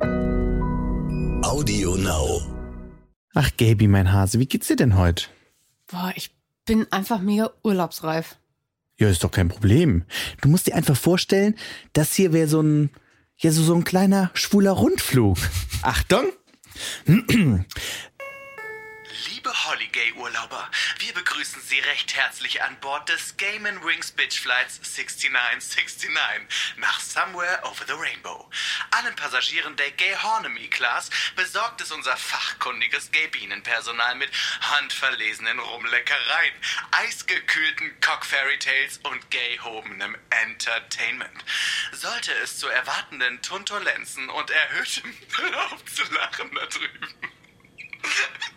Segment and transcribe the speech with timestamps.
[0.00, 2.42] Audio Now.
[3.34, 5.26] Ach, Gaby, mein Hase, wie geht's dir denn heute?
[5.86, 6.34] Boah, ich
[6.66, 8.36] bin einfach mega urlaubsreif.
[8.98, 10.04] Ja, ist doch kein Problem.
[10.40, 11.54] Du musst dir einfach vorstellen,
[11.92, 12.90] das hier wäre so ein,
[13.36, 15.38] ja, so, so ein kleiner schwuler Rundflug.
[15.82, 16.26] Achtung!
[19.28, 26.10] Liebe Holiday-Urlauber, wir begrüßen Sie recht herzlich an Bord des Game Wings Bitch Flights 6969
[26.76, 28.48] nach Somewhere Over the Rainbow.
[28.92, 34.30] Allen Passagieren der Gay Hornamy Class besorgt es unser fachkundiges Gay-Bienenpersonal mit
[34.60, 36.54] handverlesenen Rumleckereien,
[36.92, 41.44] eisgekühlten Cock-Fairy Tales und gay-hobenem Entertainment.
[41.92, 47.14] Sollte es zu erwartenden Tuntolenzen und erhöhtem Hör auf zu lachen da drüben.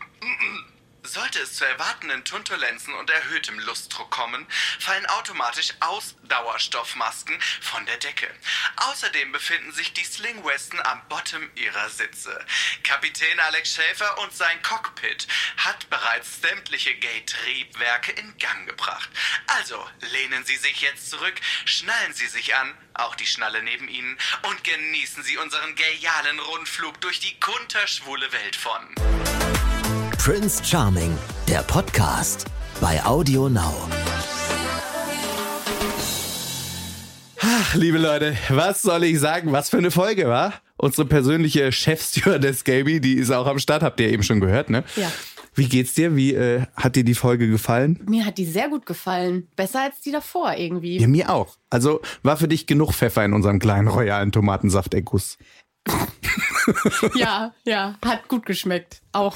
[1.04, 4.46] Sollte es zu erwartenden Tuntulenzen und erhöhtem Lustdruck kommen,
[4.80, 8.30] fallen automatisch Ausdauerstoffmasken von der Decke.
[8.76, 12.46] Außerdem befinden sich die Slingwesten am Bottom ihrer Sitze.
[12.84, 19.10] Kapitän Alex Schäfer und sein Cockpit hat bereits sämtliche Gay-Triebwerke in Gang gebracht.
[19.48, 24.18] Also lehnen Sie sich jetzt zurück, schnallen Sie sich an, auch die Schnalle neben Ihnen,
[24.44, 29.79] und genießen Sie unseren gayalen Rundflug durch die kunterschwule Welt von
[30.20, 31.18] Prince Charming,
[31.48, 32.46] der Podcast
[32.82, 33.74] bei Audio Now.
[37.40, 39.54] Ach, liebe Leute, was soll ich sagen?
[39.54, 40.56] Was für eine Folge, war?
[40.76, 44.84] Unsere persönliche Chefstewardess Gaby, die ist auch am Start, habt ihr eben schon gehört, ne?
[44.98, 45.10] Ja.
[45.56, 46.16] Wie geht's dir?
[46.16, 48.00] Wie äh, hat dir die Folge gefallen?
[48.08, 49.48] Mir hat die sehr gut gefallen.
[49.56, 51.00] Besser als die davor irgendwie.
[51.00, 51.58] Ja, mir auch.
[51.70, 55.38] Also war für dich genug Pfeffer in unserem kleinen royalen Tomatensaft-Erguss.
[57.16, 59.02] Ja, ja, hat gut geschmeckt.
[59.12, 59.36] Auch,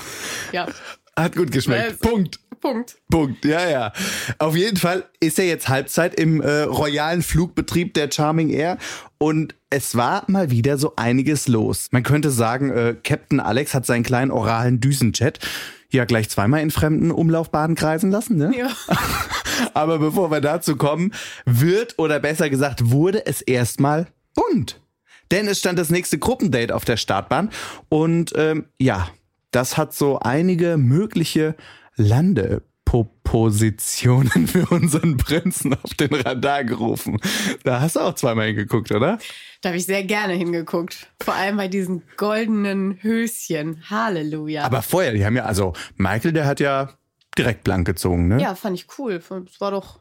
[0.51, 0.67] ja.
[1.15, 1.99] Hat gut geschmeckt.
[2.01, 2.39] Punkt.
[2.61, 2.95] Punkt.
[3.11, 3.93] Punkt, ja, ja.
[4.39, 8.77] Auf jeden Fall ist er jetzt Halbzeit im äh, royalen Flugbetrieb der Charming Air
[9.17, 11.89] und es war mal wieder so einiges los.
[11.91, 15.39] Man könnte sagen, äh, Captain Alex hat seinen kleinen oralen Düsenjet
[15.91, 18.53] ja gleich zweimal in fremden Umlaufbahnen kreisen lassen, ne?
[18.57, 18.69] Ja.
[19.73, 21.13] Aber bevor wir dazu kommen,
[21.45, 24.79] wird oder besser gesagt wurde es erstmal bunt.
[25.31, 27.49] Denn es stand das nächste Gruppendate auf der Startbahn
[27.89, 29.09] und ähm, ja,
[29.53, 31.55] das hat so einige mögliche
[31.95, 37.19] Landepositionen für unseren Prinzen auf den Radar gerufen.
[37.63, 39.19] Da hast du auch zweimal hingeguckt, oder?
[39.61, 41.07] Da habe ich sehr gerne hingeguckt.
[41.23, 43.83] Vor allem bei diesen goldenen Höschen.
[43.89, 44.63] Halleluja.
[44.63, 46.89] Aber vorher, die haben ja, also Michael, der hat ja
[47.37, 48.41] direkt blank gezogen, ne?
[48.41, 49.13] ja, fand ich cool.
[49.13, 49.99] Es war doch.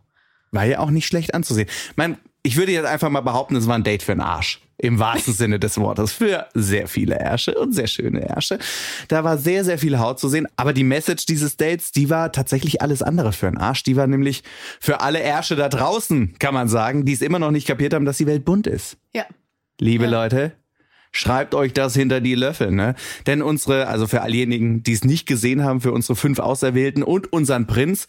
[0.51, 1.69] War ja auch nicht schlecht anzusehen.
[1.97, 4.61] Man, ich würde jetzt einfach mal behaupten, es war ein Date für einen Arsch.
[4.79, 6.13] Im wahrsten Sinne des Wortes.
[6.13, 8.59] Für sehr viele Ärsche und sehr schöne Ärsche.
[9.07, 10.49] Da war sehr, sehr viel Haut zu sehen.
[10.57, 13.85] Aber die Message dieses Dates, die war tatsächlich alles andere für einen Arsch.
[13.85, 14.43] Die war nämlich
[14.81, 18.05] für alle Ärsche da draußen, kann man sagen, die es immer noch nicht kapiert haben,
[18.05, 18.97] dass die Welt bunt ist.
[19.15, 19.25] Ja.
[19.79, 20.11] Liebe Ja.
[20.11, 20.53] Leute,
[21.13, 22.97] schreibt euch das hinter die Löffel, ne?
[23.29, 27.33] Denn unsere, also für allejenigen, die es nicht gesehen haben, für unsere fünf Auserwählten und
[27.33, 28.09] unseren Prinz,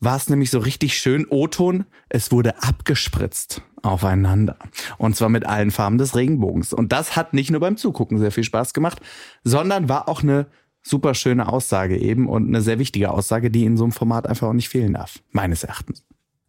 [0.00, 1.86] war es nämlich so richtig schön O-Ton.
[2.08, 4.56] Es wurde abgespritzt aufeinander.
[4.98, 6.72] Und zwar mit allen Farben des Regenbogens.
[6.72, 9.00] Und das hat nicht nur beim Zugucken sehr viel Spaß gemacht,
[9.44, 10.46] sondern war auch eine
[10.82, 14.48] super schöne Aussage eben und eine sehr wichtige Aussage, die in so einem Format einfach
[14.48, 15.18] auch nicht fehlen darf.
[15.32, 16.04] Meines Erachtens.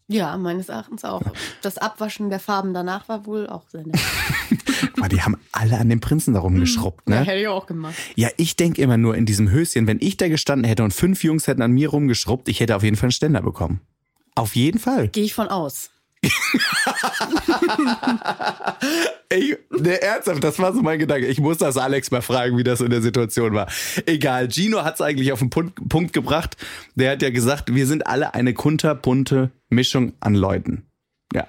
[0.10, 1.22] Ja, meines Erachtens auch.
[1.62, 4.00] Das Abwaschen der Farben danach war wohl auch sehr nett.
[4.98, 7.26] Aber die haben alle an dem Prinzen darum geschrubbt, Ja, ne?
[7.26, 7.96] hätte ich auch gemacht.
[8.16, 11.24] Ja, ich denk immer nur in diesem Höschen, wenn ich da gestanden hätte und fünf
[11.26, 13.82] Jungs hätten an mir rumgeschrubbt, ich hätte auf jeden Fall einen Ständer bekommen.
[14.36, 15.10] Auf jeden Fall.
[15.10, 15.90] Gehe ich von aus.
[19.30, 21.28] Ey, ne, ernsthaft, das war so mein Gedanke.
[21.28, 23.68] Ich muss das Alex mal fragen, wie das in der Situation war.
[24.06, 26.58] Egal, Gino hat es eigentlich auf den Punkt, Punkt gebracht.
[26.96, 30.84] Der hat ja gesagt, wir sind alle eine kunterbunte Mischung an Leuten.
[31.34, 31.46] Ja.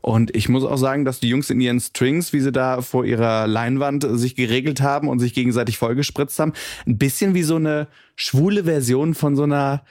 [0.00, 3.04] Und ich muss auch sagen, dass die Jungs in ihren Strings, wie sie da vor
[3.04, 6.54] ihrer Leinwand sich geregelt haben und sich gegenseitig vollgespritzt haben,
[6.86, 7.86] ein bisschen wie so eine
[8.16, 9.84] schwule Version von so einer,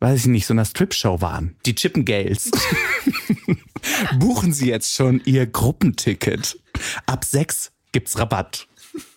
[0.00, 1.56] weiß ich nicht, so einer Strip-Show waren.
[1.66, 2.50] Die Chippengales.
[4.18, 6.58] Buchen Sie jetzt schon Ihr Gruppenticket.
[7.06, 8.68] Ab sechs gibt's Rabatt.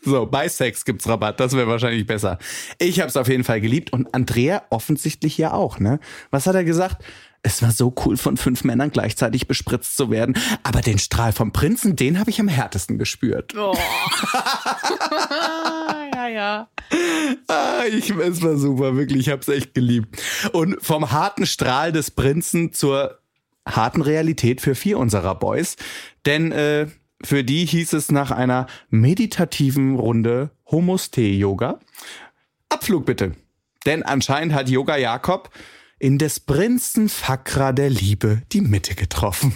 [0.04, 2.38] So, bei Sex gibt's Rabatt, das wäre wahrscheinlich besser.
[2.78, 6.00] Ich habe es auf jeden Fall geliebt und Andrea offensichtlich ja auch, ne?
[6.30, 7.04] Was hat er gesagt?
[7.44, 11.52] Es war so cool, von fünf Männern gleichzeitig bespritzt zu werden, aber den Strahl vom
[11.52, 13.56] Prinzen, den habe ich am härtesten gespürt.
[13.58, 13.76] Oh.
[16.14, 16.70] ja, ja.
[17.48, 20.22] Ah, ich, es war super, wirklich, ich hab's echt geliebt.
[20.52, 23.18] Und vom harten Strahl des Prinzen zur
[23.68, 25.78] harten Realität für vier unserer Boys.
[26.26, 26.88] Denn äh,
[27.24, 31.80] für die hieß es nach einer meditativen Runde Homostee-Yoga.
[32.70, 33.34] Abflug bitte.
[33.86, 35.50] Denn anscheinend hat Yoga Jakob
[36.02, 39.56] in des Prinzen Fakra der Liebe die Mitte getroffen.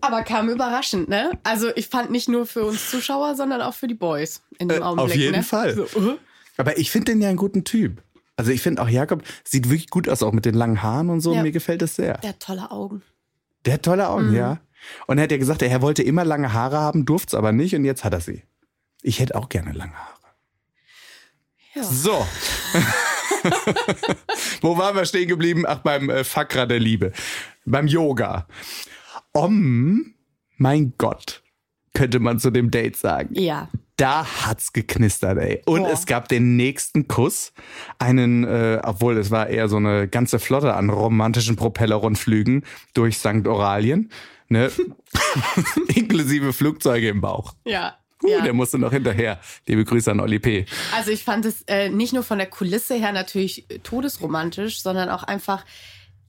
[0.00, 1.32] Aber kam überraschend, ne?
[1.42, 4.80] Also ich fand nicht nur für uns Zuschauer, sondern auch für die Boys in dem
[4.80, 5.10] Äh, Augenblick.
[5.12, 5.42] auf jeden ne?
[5.42, 5.74] Fall.
[5.74, 6.16] So, uh.
[6.56, 8.02] Aber ich finde den ja einen guten Typ.
[8.36, 11.20] Also ich finde auch Jakob sieht wirklich gut aus, auch mit den langen Haaren und
[11.20, 11.34] so.
[11.34, 11.42] Ja.
[11.42, 12.16] Mir gefällt das sehr.
[12.18, 13.02] Der hat tolle Augen.
[13.66, 14.36] Der hat tolle Augen, Mhm.
[14.36, 14.60] ja.
[15.06, 17.74] Und er hat ja gesagt, er wollte immer lange Haare haben, durfte es aber nicht
[17.74, 18.44] und jetzt hat er sie.
[19.02, 20.10] Ich hätte auch gerne lange Haare.
[21.74, 21.82] Ja.
[21.84, 22.26] So.
[24.60, 25.64] Wo waren wir stehen geblieben?
[25.66, 27.12] Ach, beim äh, Fakra der Liebe.
[27.64, 28.46] Beim Yoga.
[29.32, 30.14] Om,
[30.56, 31.42] mein Gott,
[31.94, 33.34] könnte man zu dem Date sagen.
[33.34, 33.68] Ja.
[33.96, 35.62] Da hat's geknistert, ey.
[35.66, 35.92] Und Boah.
[35.92, 37.52] es gab den nächsten Kuss.
[37.98, 42.64] Einen, äh, obwohl es war eher so eine ganze Flotte an romantischen Propellerrundflügen
[42.94, 43.46] durch St.
[43.46, 44.10] Oralien.
[44.48, 44.70] Ne?
[45.94, 47.54] Inklusive Flugzeuge im Bauch.
[47.64, 47.96] Ja.
[48.26, 48.42] Ja.
[48.42, 49.38] Der musste noch hinterher.
[49.66, 50.66] Liebe Grüße an Oli P.
[50.94, 55.08] Also ich fand es äh, nicht nur von der Kulisse her natürlich äh, todesromantisch, sondern
[55.08, 55.64] auch einfach,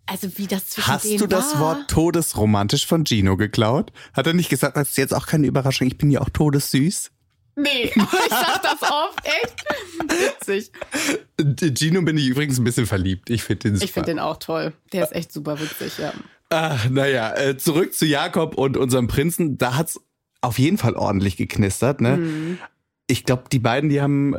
[0.05, 1.77] also wie das zwischen Hast denen du das war.
[1.77, 3.91] Wort todesromantisch von Gino geklaut?
[4.13, 7.11] Hat er nicht gesagt, das ist jetzt auch keine Überraschung, ich bin ja auch todessüß?
[7.57, 10.71] Nee, ich sag das oft, echt witzig.
[11.73, 13.29] Gino bin ich übrigens ein bisschen verliebt.
[13.29, 13.85] Ich finde den super.
[13.85, 14.73] Ich finde den auch toll.
[14.91, 16.11] Der ist echt super witzig, ja.
[16.49, 19.57] Ach, naja, äh, zurück zu Jakob und unserem Prinzen.
[19.57, 19.99] Da hat's
[20.45, 22.01] auf jeden Fall ordentlich geknistert.
[22.01, 22.17] Ne?
[22.17, 22.57] Mhm.
[23.07, 24.35] Ich glaube, die beiden, die haben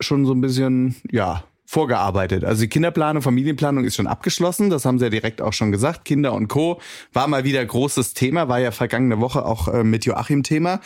[0.00, 2.44] schon so ein bisschen, ja, vorgearbeitet.
[2.44, 4.70] Also die Kinderplanung, Familienplanung ist schon abgeschlossen.
[4.70, 6.06] Das haben sie ja direkt auch schon gesagt.
[6.06, 6.80] Kinder und Co.
[7.12, 8.48] war mal wieder großes Thema.
[8.48, 10.80] War ja vergangene Woche auch äh, mit Joachim Thema.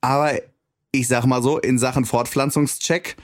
[0.00, 0.32] Aber
[0.90, 3.16] ich sag mal so, in Sachen Fortpflanzungscheck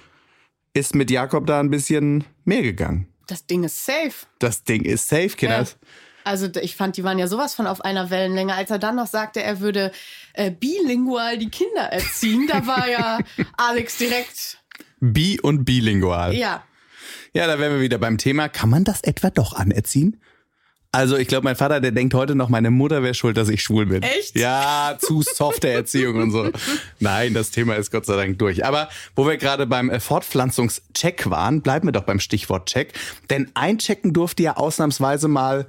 [0.75, 3.09] ist mit Jakob da ein bisschen mehr gegangen.
[3.27, 4.27] Das Ding ist safe.
[4.39, 5.77] Das Ding ist safe, Kinders.
[6.25, 8.55] Also d- ich fand, die waren ja sowas von auf einer Wellenlänge.
[8.55, 9.91] Als er dann noch sagte, er würde
[10.35, 13.19] äh, bilingual die Kinder erziehen, da war ja
[13.57, 14.59] Alex direkt,
[15.01, 16.35] Bi- und bilingual.
[16.35, 16.63] ja,
[17.35, 18.49] Ja, da wären wir wieder beim Thema.
[18.49, 20.21] Kann man das etwa doch anerziehen?
[20.95, 23.63] Also ich glaube, mein Vater, der denkt heute noch, meine Mutter wäre schuld, dass ich
[23.63, 24.03] schwul bin.
[24.03, 24.37] Echt?
[24.37, 26.51] Ja, zu softe Erziehung und so.
[27.01, 28.67] Nein, das Thema ist Gott sei Dank durch.
[28.67, 32.93] Aber wo wir gerade beim äh, Fortpflanzungscheck waren, bleiben wir doch beim Stichwort Check.
[33.31, 35.67] Denn einchecken durfte ja ausnahmsweise mal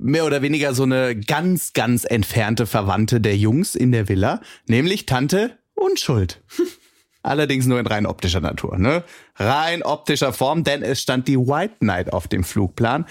[0.00, 5.06] mehr oder weniger so eine ganz, ganz entfernte Verwandte der Jungs in der Villa, nämlich
[5.06, 6.42] Tante Unschuld.
[7.22, 9.04] Allerdings nur in rein optischer Natur, ne?
[9.36, 13.04] Rein optischer Form, denn es stand die White Knight auf dem Flugplan.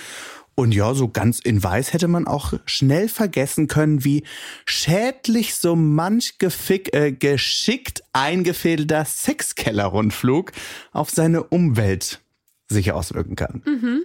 [0.56, 4.24] Und ja, so ganz in weiß hätte man auch schnell vergessen können, wie
[4.65, 10.51] schädlich so manch gefick, äh, geschickt eingefädelter Sexkeller-Rundflug
[10.91, 12.19] auf seine Umwelt
[12.68, 13.62] sich auswirken kann.
[13.65, 14.03] Mhm.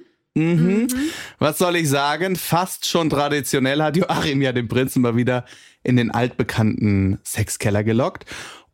[1.39, 2.35] Was soll ich sagen?
[2.37, 5.45] Fast schon traditionell hat Joachim ja den Prinzen mal wieder
[5.83, 8.25] in den altbekannten Sexkeller gelockt.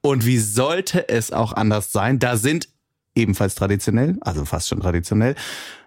[0.01, 2.19] Und wie sollte es auch anders sein?
[2.19, 2.69] Da sind
[3.15, 5.35] ebenfalls traditionell, also fast schon traditionell,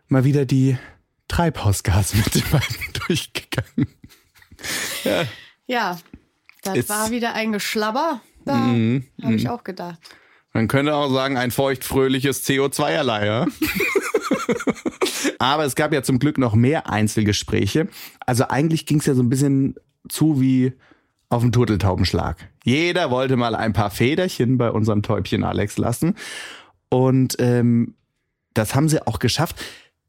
[0.08, 0.78] mal wieder die
[1.28, 2.44] Treibhausgasmittel
[3.08, 3.88] durchgegangen.
[5.66, 5.98] ja,
[6.62, 8.22] das Ist- war wieder ein Geschlabber.
[8.46, 9.98] Da Mhm, habe ich auch gedacht.
[10.52, 13.48] Man könnte auch sagen, ein feuchtfröhliches CO2-Erlei, ja?
[15.40, 17.88] Aber es gab ja zum Glück noch mehr Einzelgespräche.
[18.26, 19.76] Also eigentlich ging es ja so ein bisschen
[20.10, 20.74] zu wie
[21.30, 22.38] auf dem Turteltaubenschlag.
[22.64, 26.16] Jeder wollte mal ein paar Federchen bei unserem Täubchen Alex lassen.
[26.90, 27.96] Und ähm,
[28.54, 29.56] das haben sie auch geschafft.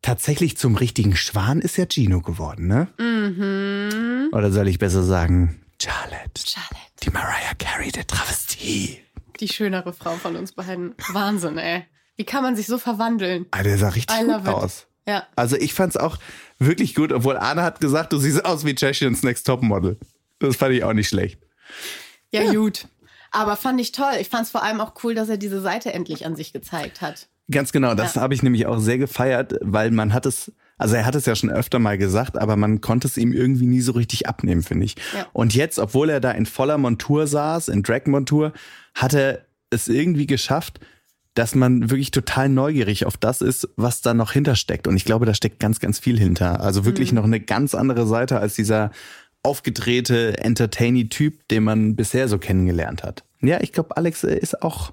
[0.03, 2.89] Tatsächlich zum richtigen Schwan ist ja Gino geworden, ne?
[2.99, 4.29] Mhm.
[4.33, 6.43] Oder soll ich besser sagen, Charlotte?
[6.47, 6.93] Charlotte.
[7.03, 8.99] Die Mariah Carey der Travestie.
[9.41, 10.95] Die schönere Frau von uns beiden.
[11.13, 11.85] Wahnsinn, ey.
[12.17, 13.47] Wie kann man sich so verwandeln?
[13.51, 14.49] Ah, der sah richtig gut it.
[14.49, 14.87] aus.
[15.07, 15.27] Ja.
[15.37, 16.19] Also ich fand's auch
[16.59, 19.99] wirklich gut, obwohl Arne hat gesagt, du siehst aus wie Cheshires Next Topmodel.
[20.39, 21.41] Das fand ich auch nicht schlecht.
[22.31, 22.87] ja, gut.
[23.31, 24.13] Aber fand ich toll.
[24.21, 27.01] Ich fand es vor allem auch cool, dass er diese Seite endlich an sich gezeigt
[27.01, 27.27] hat.
[27.51, 28.23] Ganz genau, das Ja.
[28.23, 31.35] habe ich nämlich auch sehr gefeiert, weil man hat es, also er hat es ja
[31.35, 34.87] schon öfter mal gesagt, aber man konnte es ihm irgendwie nie so richtig abnehmen, finde
[34.87, 34.95] ich.
[35.15, 35.27] Ja.
[35.33, 38.53] Und jetzt, obwohl er da in voller Montur saß, in Drag-Montur,
[38.95, 40.79] hat er es irgendwie geschafft,
[41.35, 44.87] dass man wirklich total neugierig auf das ist, was da noch hintersteckt.
[44.87, 46.61] Und ich glaube, da steckt ganz, ganz viel hinter.
[46.61, 47.17] Also wirklich Mhm.
[47.17, 48.91] noch eine ganz andere Seite als dieser
[49.43, 53.25] aufgedrehte, entertainy-Typ, den man bisher so kennengelernt hat.
[53.43, 54.93] Ja, ich glaube, Alex äh, ist auch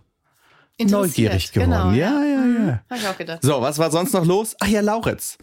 [0.80, 1.72] neugierig geworden.
[1.72, 2.68] Genau, ja, ja, Mhm.
[2.68, 2.82] ja.
[2.90, 3.40] Hab ich auch gedacht.
[3.44, 4.56] So, was war sonst noch los?
[4.60, 5.38] Ach ja, Lauritz.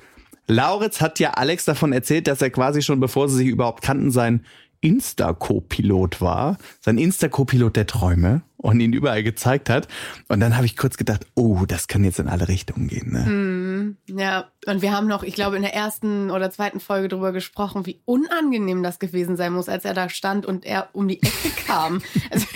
[0.46, 4.10] Lauritz hat ja Alex davon erzählt, dass er quasi schon, bevor sie sich überhaupt kannten,
[4.10, 4.44] sein
[4.80, 6.58] Insta-Co-Pilot war.
[6.80, 9.88] Sein Insta-Co-Pilot der Träume und ihn überall gezeigt hat.
[10.28, 13.12] Und dann habe ich kurz gedacht, oh, das kann jetzt in alle Richtungen gehen.
[13.12, 13.96] Ne?
[14.18, 17.86] Ja, und wir haben noch, ich glaube, in der ersten oder zweiten Folge drüber gesprochen,
[17.86, 21.50] wie unangenehm das gewesen sein muss, als er da stand und er um die Ecke
[21.66, 22.02] kam.
[22.30, 22.46] Also,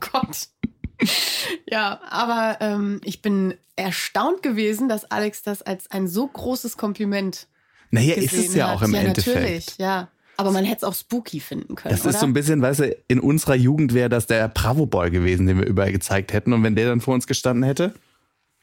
[0.00, 0.48] Gott.
[1.68, 7.48] Ja, aber ähm, ich bin erstaunt gewesen, dass Alex das als ein so großes Kompliment
[7.90, 8.76] Naja, ist es ja hat.
[8.76, 9.36] auch im ja, Endeffekt.
[9.36, 10.08] Natürlich, ja.
[10.36, 11.94] Aber man hätte es auch spooky finden können.
[11.94, 12.10] Das oder?
[12.10, 15.58] ist so ein bisschen, weißt du, in unserer Jugend wäre das der Bravo-Boy gewesen, den
[15.58, 16.52] wir überall gezeigt hätten.
[16.52, 17.94] Und wenn der dann vor uns gestanden hätte,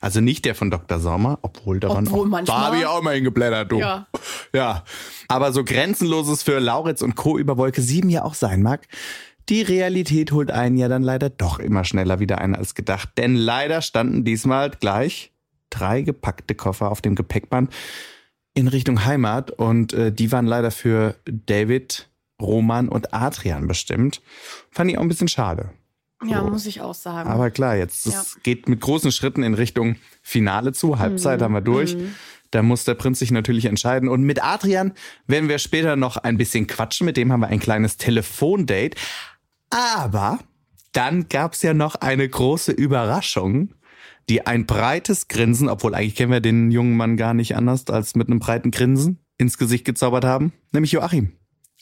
[0.02, 1.00] also nicht der von Dr.
[1.00, 2.72] Sommer, obwohl da waren Obwohl auch manchmal.
[2.72, 3.80] Barbie auch mal hingeblättert, du.
[3.80, 4.08] Ja.
[4.54, 4.84] ja.
[5.28, 7.38] Aber so grenzenloses für Lauritz und Co.
[7.38, 8.88] über Wolke 7 ja auch sein mag,
[9.50, 13.10] die Realität holt einen ja dann leider doch immer schneller wieder ein als gedacht.
[13.18, 15.34] Denn leider standen diesmal gleich
[15.70, 17.74] drei gepackte Koffer auf dem Gepäckband
[18.60, 22.10] in Richtung Heimat und äh, die waren leider für David,
[22.42, 24.22] Roman und Adrian bestimmt.
[24.72, 25.72] Fand ich auch ein bisschen schade.
[26.26, 26.50] Ja, So.
[26.50, 27.30] muss ich auch sagen.
[27.30, 28.20] Aber klar, jetzt Ja.
[28.20, 31.00] es geht mit großen Schritten in Richtung Finale zu.
[31.00, 31.96] Halbzeit haben wir durch.
[32.52, 34.10] Da muss der Prinz sich natürlich entscheiden.
[34.10, 34.94] Und mit Adrian
[35.28, 37.06] werden wir später noch ein bisschen quatschen.
[37.06, 38.98] Mit dem haben wir ein kleines Telefondate.
[39.70, 40.40] Aber
[40.92, 43.76] dann gab's ja noch eine große Überraschung,
[44.30, 48.16] die ein breites Grinsen, obwohl eigentlich kennen wir den jungen Mann gar nicht anders als
[48.16, 51.32] mit einem breiten Grinsen, ins Gesicht gezaubert haben, nämlich Joachim.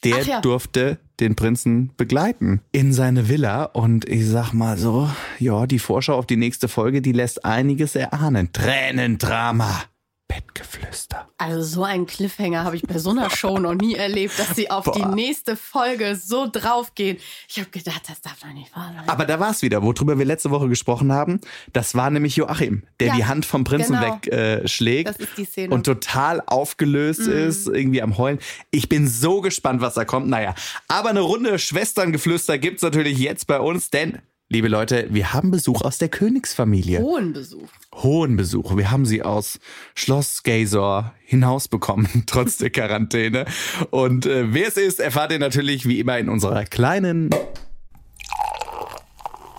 [0.04, 0.42] Der ja.
[0.42, 6.16] durfte den Prinzen begleiten in seine Villa und ich sag mal so, ja, die Vorschau
[6.16, 8.54] auf die nächste Folge, die lässt einiges erahnen.
[8.54, 9.84] Tränendrama,
[10.28, 11.30] Bettgeflüster.
[11.38, 14.70] Also so einen Cliffhanger habe ich bei so einer Show noch nie erlebt, dass sie
[14.70, 15.16] auf die Boah.
[15.16, 17.18] nächste Folge so draufgehen.
[17.48, 19.08] Ich habe gedacht, das darf doch nicht wahr sein.
[19.08, 21.40] Aber da war es wieder, worüber wir letzte Woche gesprochen haben.
[21.74, 24.16] Das war nämlich Joachim, der Ja, die Hand vom Prinzen genau.
[24.16, 25.68] wegschlägt äh, schlägt Das ist die Szene.
[25.68, 25.74] Mhm.
[25.74, 28.40] und total aufgelöst ist, irgendwie am Heulen.
[28.72, 30.28] Ich bin so gespannt, was da kommt.
[30.28, 30.56] Naja,
[30.88, 34.20] aber eine Runde Schwesterngeflüster gibt's natürlich jetzt bei uns, denn,
[34.50, 37.00] liebe Leute, wir haben Besuch aus der Königsfamilie.
[37.00, 37.68] Hohen Besuch.
[37.94, 38.78] Hohen Besuch.
[38.78, 39.60] Wir haben sie aus
[39.96, 43.46] Schloss Gazor hinausbekommen, trotz der Quarantäne.
[43.90, 47.30] Und äh, wer es ist, erfahrt ihr natürlich wie immer in unserer kleinen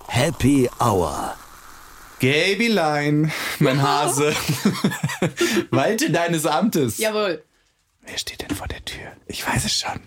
[0.07, 1.35] Happy Hour.
[2.19, 4.33] Gabylein, mein Hase.
[5.71, 6.97] Walte deines Amtes.
[6.97, 7.43] Jawohl.
[8.05, 9.11] Wer steht denn vor der Tür?
[9.27, 10.01] Ich weiß es schon.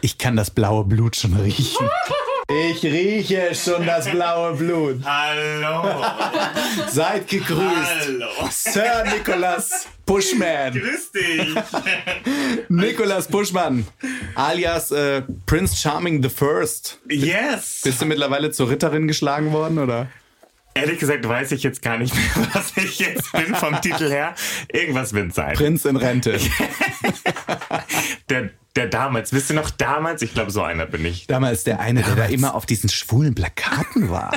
[0.00, 1.88] Ich kann das blaue Blut schon riechen.
[2.48, 5.02] Ich rieche schon das blaue Blut.
[5.04, 6.04] Hallo.
[6.88, 7.52] Seid gegrüßt.
[7.58, 8.28] Hallo.
[8.50, 10.72] Sir Nicholas Pushman.
[10.74, 11.54] Grüß dich.
[12.68, 13.86] Nicholas Pushman.
[14.34, 16.98] Alias äh, Prince Charming the First.
[17.08, 17.80] Yes.
[17.82, 20.08] Bist du mittlerweile zur Ritterin geschlagen worden, oder?
[20.74, 24.34] Ehrlich gesagt weiß ich jetzt gar nicht mehr, was ich jetzt bin vom Titel her.
[24.72, 25.54] Irgendwas wird sein.
[25.54, 26.38] Prinz in Rente.
[28.30, 30.22] Der, der damals, wisst ihr noch damals?
[30.22, 31.26] Ich glaube, so einer bin ich.
[31.26, 34.32] Damals der eine, der da immer auf diesen schwulen Plakaten war.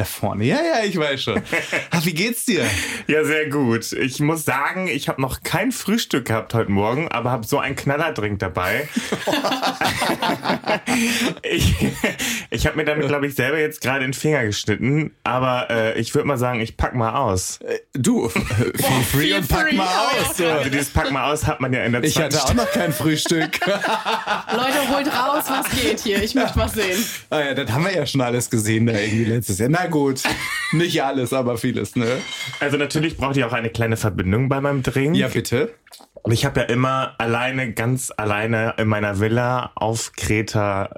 [0.00, 0.44] Da vorne.
[0.44, 1.42] Ja, ja, ich weiß schon.
[1.90, 2.64] Ach, wie geht's dir?
[3.06, 3.92] Ja, sehr gut.
[3.92, 7.76] Ich muss sagen, ich habe noch kein Frühstück gehabt heute Morgen, aber habe so einen
[7.76, 8.88] Knallerdrink dabei.
[11.42, 11.74] ich
[12.48, 16.14] ich habe mir damit, glaube ich, selber jetzt gerade den Finger geschnitten, aber äh, ich
[16.14, 17.58] würde mal sagen, ich pack mal aus.
[17.92, 20.36] Du, feel free feel und pack free, mal aus.
[20.36, 20.50] Du.
[20.50, 22.70] Also dieses Pack mal aus hat man ja in der Ich zweiten hatte auch noch
[22.70, 23.60] kein Frühstück.
[23.66, 26.22] Leute, holt raus, was geht hier.
[26.22, 27.04] Ich möchte was sehen.
[27.28, 29.68] ah ja, das haben wir ja schon alles gesehen da irgendwie letztes Jahr.
[29.68, 30.22] Na gut,
[30.72, 32.06] nicht alles, aber vieles, ne?
[32.60, 35.16] Also natürlich braucht ihr auch eine kleine Verbindung bei meinem Drink.
[35.16, 35.74] Ja, bitte.
[36.22, 40.90] Und ich habe ja immer alleine, ganz alleine in meiner Villa auf Kreta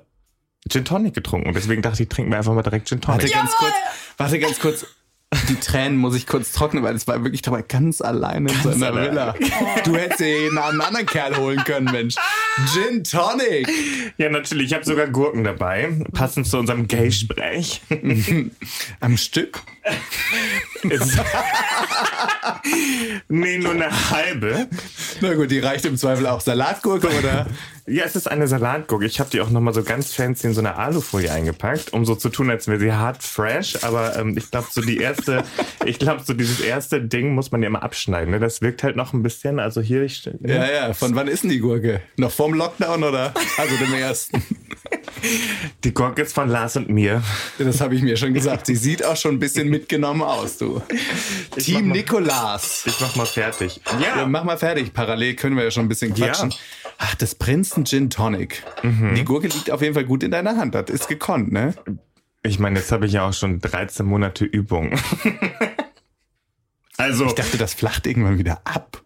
[0.69, 1.53] Gin Tonic getrunken.
[1.55, 3.35] Deswegen dachte ich, trinken wir einfach mal direkt Gin Warte Tonic.
[3.35, 3.75] ganz kurz.
[4.17, 4.87] Warte ganz kurz.
[5.49, 8.95] Die Tränen muss ich kurz trocknen, weil es war wirklich dabei ganz alleine in seiner.
[8.95, 9.35] Villa.
[9.85, 12.17] Du hättest ja jeden einen anderen Kerl holen können, Mensch.
[12.73, 13.69] Gin Tonic.
[14.19, 14.67] Ja, natürlich.
[14.67, 17.81] Ich habe sogar Gurken dabei, passend zu unserem Gay-Sprech.
[19.01, 19.63] Am Stück?
[23.29, 24.69] Nee, nur eine halbe.
[25.21, 27.47] Na gut, die reicht im Zweifel auch Salatgurke, oder?
[27.87, 29.05] Ja, es ist eine Salatgurke.
[29.07, 32.15] Ich habe die auch nochmal so ganz fancy in so eine Alufolie eingepackt, um so
[32.15, 33.83] zu tun, als wäre sie hart fresh.
[33.83, 35.43] Aber ähm, ich glaube, so die erste,
[35.85, 38.31] ich glaube, so dieses erste Ding muss man ja immer abschneiden.
[38.31, 38.39] Ne?
[38.39, 39.59] Das wirkt halt noch ein bisschen.
[39.59, 40.55] Also hier, ich, ne?
[40.55, 40.95] Ja, ja.
[40.95, 42.03] Von wann ist denn die Gurke?
[42.17, 43.35] Noch vorm Lockdown, oder?
[43.57, 44.43] Also dem ersten.
[45.83, 47.23] die Gurke ist von Lars und mir.
[47.59, 48.67] Das habe ich mir schon gesagt.
[48.67, 50.81] Sie sieht auch schon ein bisschen mitgenommen aus, du.
[51.59, 52.85] Team mach mal- Nikolas.
[52.87, 53.81] Ich mach mal fertig.
[54.01, 54.95] Ja, mach mal fertig.
[54.95, 56.51] Parallel können wir ja schon ein bisschen quatschen.
[56.51, 56.57] Ja.
[56.99, 58.63] Ach, das Prinzen Gin Tonic.
[58.85, 60.77] Die Gurke liegt auf jeden Fall gut in deiner Hand.
[60.77, 61.75] Das ist gekonnt, ne?
[62.45, 64.93] Ich meine, jetzt habe ich ja auch schon 13 Monate Übung.
[66.97, 69.03] also, Ich dachte, das flacht irgendwann wieder ab.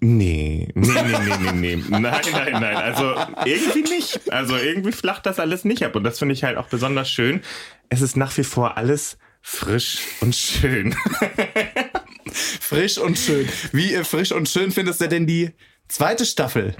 [0.00, 1.76] nee, nee, nee, nee, nee, nee.
[1.88, 2.02] Nein,
[2.32, 2.76] nein, nein.
[2.76, 3.14] Also,
[3.44, 4.32] irgendwie nicht.
[4.32, 5.96] Also, irgendwie flacht das alles nicht ab.
[5.96, 7.40] Und das finde ich halt auch besonders schön.
[7.88, 9.18] Es ist nach wie vor alles
[9.48, 10.94] frisch und schön.
[12.60, 13.48] Frisch und schön.
[13.72, 15.52] Wie äh, frisch und schön findest du denn die
[15.88, 16.76] zweite Staffel?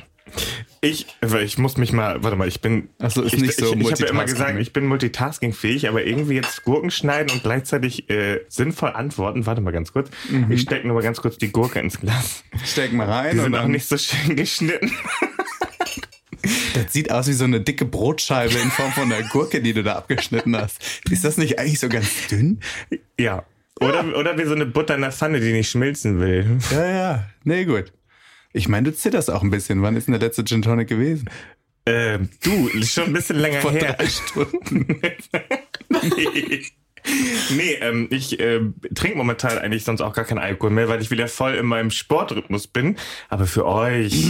[0.83, 1.07] Ich,
[1.43, 2.91] ich muss mich mal, warte mal, ich bin.
[2.99, 5.89] Ach so, ist ich, nicht so Ich, ich habe ja immer gesagt, ich bin multitaskingfähig,
[5.89, 9.47] aber irgendwie jetzt Gurken schneiden und gleichzeitig äh, sinnvoll antworten.
[9.47, 10.11] Warte mal ganz kurz.
[10.29, 10.53] Mhm.
[10.53, 12.45] Ich stecke nur mal ganz kurz die Gurke ins Glas.
[12.65, 13.33] Steck mal rein.
[13.33, 14.93] Die und sind auch nicht so schön geschnitten.
[16.75, 19.83] Das sieht aus wie so eine dicke Brotscheibe in Form von einer Gurke, die du
[19.83, 21.03] da abgeschnitten hast.
[21.11, 22.61] Ist das nicht eigentlich so ganz dünn?
[23.19, 23.45] Ja.
[23.81, 26.59] Oder, oder wie so eine Butter in der Pfanne, die nicht schmilzen will.
[26.71, 27.31] Ja, ja.
[27.45, 27.93] Nee, gut.
[28.53, 29.83] Ich meine, du zitterst auch ein bisschen.
[29.83, 31.31] Wann ist denn der letzte Gin Tonic gewesen?
[31.87, 33.95] Ähm, du, schon ein bisschen länger Vor her.
[33.95, 34.87] drei Stunden.
[36.03, 36.63] nee,
[37.51, 38.61] nee ähm, ich äh,
[38.95, 41.91] trinke momentan eigentlich sonst auch gar keinen Alkohol mehr, weil ich wieder voll in meinem
[41.91, 42.97] Sportrhythmus bin.
[43.29, 44.27] Aber für euch,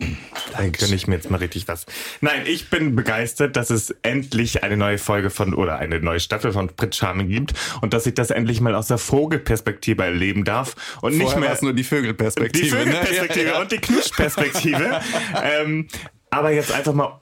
[0.56, 1.86] dann gönne ich mir jetzt mal richtig was.
[2.20, 6.52] Nein, ich bin begeistert, dass es endlich eine neue Folge von oder eine neue Staffel
[6.52, 10.74] von Prince Charming gibt und dass ich das endlich mal aus der Vogelperspektive erleben darf
[11.02, 12.64] und nicht Vorher mehr war es nur die Vögelperspektive.
[12.64, 13.42] die Vögelperspektive Ne?
[13.44, 13.60] Ja, ja.
[13.60, 15.00] und die Knuschperspektive.
[15.42, 15.88] ähm,
[16.30, 17.20] aber jetzt einfach mal,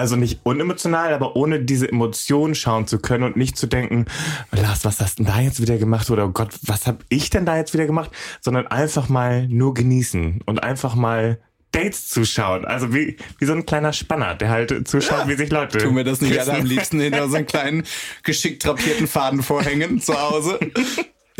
[0.00, 4.06] also nicht unemotional, aber ohne diese Emotionen schauen zu können und nicht zu denken,
[4.50, 6.10] Lars, was hast du denn da jetzt wieder gemacht?
[6.10, 8.10] Oder oh Gott, was hab ich denn da jetzt wieder gemacht?
[8.40, 11.38] Sondern einfach mal nur genießen und einfach mal
[11.72, 12.64] Dates zuschauen.
[12.64, 15.78] Also wie, wie so ein kleiner Spanner, der halt zuschaut, wie sich Leute.
[15.78, 17.84] Tun wir das nicht alle am liebsten hinter so einen kleinen,
[18.22, 20.58] geschickt drapierten Faden vorhängen zu Hause?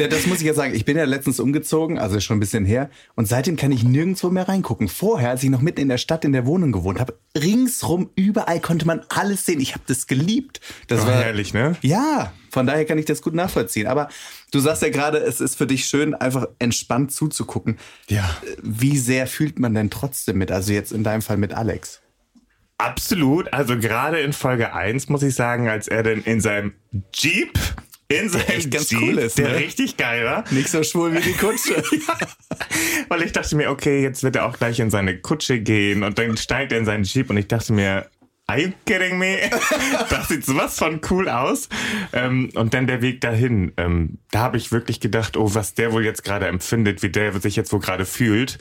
[0.00, 0.75] Ja, das muss ich ja sagen.
[0.75, 2.88] Ich bin ja letztens umgezogen, also schon ein bisschen her.
[3.16, 4.88] Und seitdem kann ich nirgendwo mehr reingucken.
[4.88, 8.61] Vorher, als ich noch mitten in der Stadt in der Wohnung gewohnt habe, ringsrum, überall
[8.61, 9.61] konnte man alles sehen.
[9.61, 10.61] Ich habe das geliebt.
[10.88, 11.76] Das Oh, war herrlich, ne?
[11.83, 13.87] Ja, von daher kann ich das gut nachvollziehen.
[13.87, 14.09] Aber
[14.52, 17.78] du sagst ja gerade, es ist für dich schön, einfach entspannt zuzugucken.
[18.09, 18.28] Ja.
[18.62, 20.50] Wie sehr fühlt man denn trotzdem mit?
[20.50, 22.00] Also jetzt in deinem Fall mit Alex.
[22.78, 23.52] Absolut.
[23.52, 26.73] Also gerade in Folge 1 muss ich sagen, als er dann in seinem
[27.12, 27.59] Jeep,
[28.11, 29.57] in seinem echt ganz Jeep, cool ist, der ne?
[29.57, 30.45] richtig geil war.
[30.50, 31.83] Nicht so schwul wie die Kutsche.
[33.09, 36.19] Weil ich dachte mir, okay, jetzt wird er auch gleich in seine Kutsche gehen und
[36.19, 38.11] dann steigt er in seinen Jeep und ich dachte mir,
[38.50, 39.38] are you kidding me?
[40.11, 41.69] Das sieht sowas von cool aus.
[42.12, 43.73] Ähm, und dann der Weg dahin.
[43.76, 47.38] Ähm, da habe ich wirklich gedacht, oh, was der wohl jetzt gerade empfindet, wie der
[47.40, 48.59] sich jetzt wohl gerade fühlt.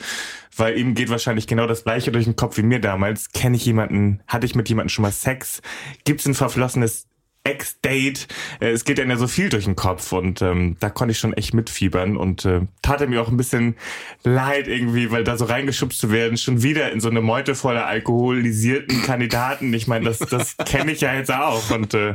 [0.56, 3.32] Weil ihm geht wahrscheinlich genau das gleiche durch den Kopf wie mir damals.
[3.32, 5.60] Kenne ich jemanden, hatte ich mit jemandem schon mal Sex?
[6.04, 7.08] Gibt's ein verflossenes
[7.44, 8.28] Ex-Date.
[8.60, 11.18] Äh, Es geht dann ja so viel durch den Kopf und ähm, da konnte ich
[11.18, 13.76] schon echt mitfiebern und äh, tat er mir auch ein bisschen
[14.24, 17.86] leid irgendwie, weil da so reingeschubst zu werden, schon wieder in so eine Meute voller
[17.86, 19.72] alkoholisierten Kandidaten.
[19.74, 22.14] Ich meine, das, das kenne ich ja jetzt auch und äh,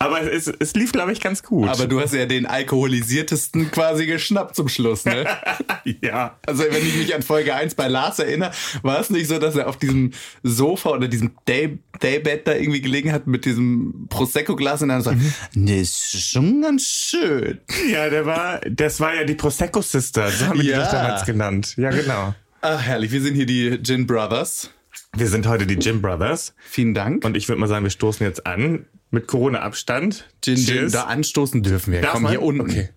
[0.00, 1.68] aber es, es lief, glaube ich, ganz gut.
[1.68, 5.26] Aber du hast ja den alkoholisiertesten quasi geschnappt zum Schluss, ne?
[6.02, 6.38] ja.
[6.46, 8.50] Also wenn ich mich an Folge 1 bei Lars erinnere,
[8.82, 12.80] war es nicht so, dass er auf diesem Sofa oder diesem Day Daybed da irgendwie
[12.80, 15.12] gelegen hat mit diesem Prosecco-Glas und dann so,
[15.54, 17.60] nee, ist schon ganz schön.
[17.90, 20.82] Ja, der war, das war ja die Prosecco Sister, so haben wir die Ja.
[20.84, 21.74] doch damals genannt.
[21.76, 22.34] Ja, genau.
[22.62, 23.12] Ach, herrlich.
[23.12, 24.70] Wir sind hier die Gin Brothers.
[25.16, 27.24] Wir sind heute die Jim Brothers Vielen Dank.
[27.24, 30.28] und ich würde mal sagen, wir stoßen jetzt an mit Corona-Abstand.
[30.42, 30.92] Gin, Gin, Cheers.
[30.92, 32.00] da anstoßen dürfen wir.
[32.02, 32.32] Darf Komm, man?
[32.32, 32.60] hier unten.
[32.62, 32.90] Okay.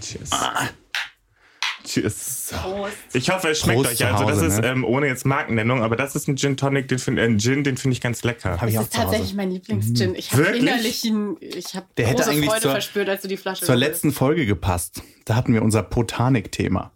[0.00, 0.30] Cheers.
[1.84, 2.52] Cheers.
[2.62, 2.92] Prost.
[3.14, 4.06] Ich hoffe, es schmeckt Prost euch.
[4.06, 4.66] Also das Hause, ist ne?
[4.68, 7.64] ähm, ohne jetzt Markennennung, aber das ist ein Gin Tonic, den finde äh, ein Gin,
[7.64, 8.58] den finde ich ganz lecker.
[8.60, 10.14] Das auch ist tatsächlich mein Lieblingsgin.
[10.14, 13.38] Ich habe innerlich einen, ich habe Der hätte große Freude zur- verspürt, als du die
[13.38, 15.02] Flasche Zur letzten Folge gepasst.
[15.24, 16.92] Da hatten wir unser Botanik-Thema.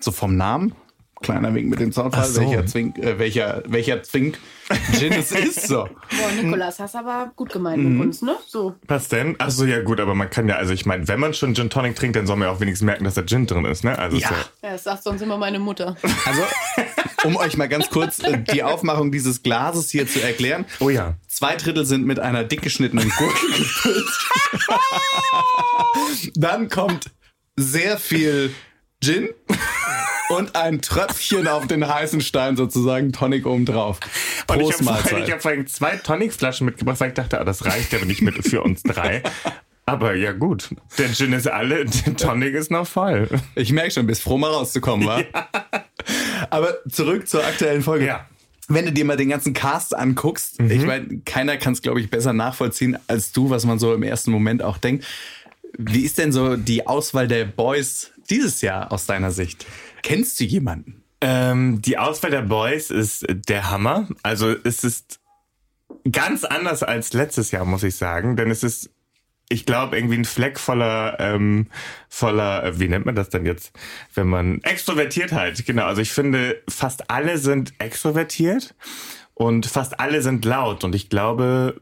[0.00, 0.74] So vom Namen,
[1.22, 2.40] kleiner Wink mit dem Zaunfall, so.
[2.40, 4.38] welcher Zwink, äh, welcher, welcher Zwink
[4.98, 5.66] Gin es ist.
[5.66, 5.84] So.
[6.10, 7.96] Boah, Nikolas, hast aber gut gemeint Mhm.
[7.98, 8.36] mit uns, ne?
[8.46, 8.74] So.
[8.86, 9.34] Was denn?
[9.38, 11.70] Ach so, ja gut, aber man kann ja, also ich meine, wenn man schon Gin
[11.70, 13.98] Tonic trinkt, dann soll man ja auch wenigstens merken, dass da Gin drin ist, ne?
[13.98, 14.30] Also Ja.
[14.62, 15.96] Ja, das sagt sonst immer meine Mutter.
[16.26, 16.42] Also,
[17.24, 20.66] um euch mal ganz kurz äh, die Aufmachung dieses Glases hier zu erklären.
[20.80, 21.14] Oh ja.
[21.26, 24.06] Zwei Drittel sind mit einer dick geschnittenen Gurke gefüllt.
[26.34, 27.10] Dann kommt
[27.56, 28.52] sehr viel
[29.02, 29.30] Gin
[30.28, 33.98] und ein Tröpfchen auf den heißen Stein sozusagen Tonic obendrauf.
[34.48, 37.64] Und ich Prost habe vorhin, hab vorhin zwei Tonic-Flaschen mitgebracht, weil ich dachte, ah, das
[37.64, 39.22] reicht aber nicht mit für uns drei.
[39.86, 43.28] Aber ja gut, der Gin ist alle, der Tonic ist noch voll.
[43.54, 45.22] Ich merke schon, bist froh mal rauszukommen, wa?
[46.50, 48.06] Aber zurück zur aktuellen Folge.
[48.06, 48.26] Ja.
[48.68, 50.70] Wenn du dir mal den ganzen Cast anguckst, Mhm.
[50.70, 54.02] ich meine, keiner kann es, glaube ich, besser nachvollziehen als du, was man so im
[54.02, 55.06] ersten Moment auch denkt.
[55.78, 59.64] Wie ist denn so die Auswahl der Boys dieses Jahr aus deiner Sicht?
[60.02, 61.02] Kennst du jemanden?
[61.20, 64.08] Ähm, die Auswahl der Boys ist der Hammer.
[64.22, 65.20] Also es ist
[66.10, 68.36] ganz anders als letztes Jahr, muss ich sagen.
[68.36, 68.90] Denn es ist,
[69.48, 71.66] ich glaube, irgendwie ein Fleck voller, ähm,
[72.08, 73.72] voller, äh, wie nennt man das denn jetzt,
[74.14, 75.86] wenn man Extrovertiertheit, genau.
[75.86, 78.74] Also ich finde, fast alle sind extrovertiert
[79.34, 80.84] und fast alle sind laut.
[80.84, 81.80] Und ich glaube,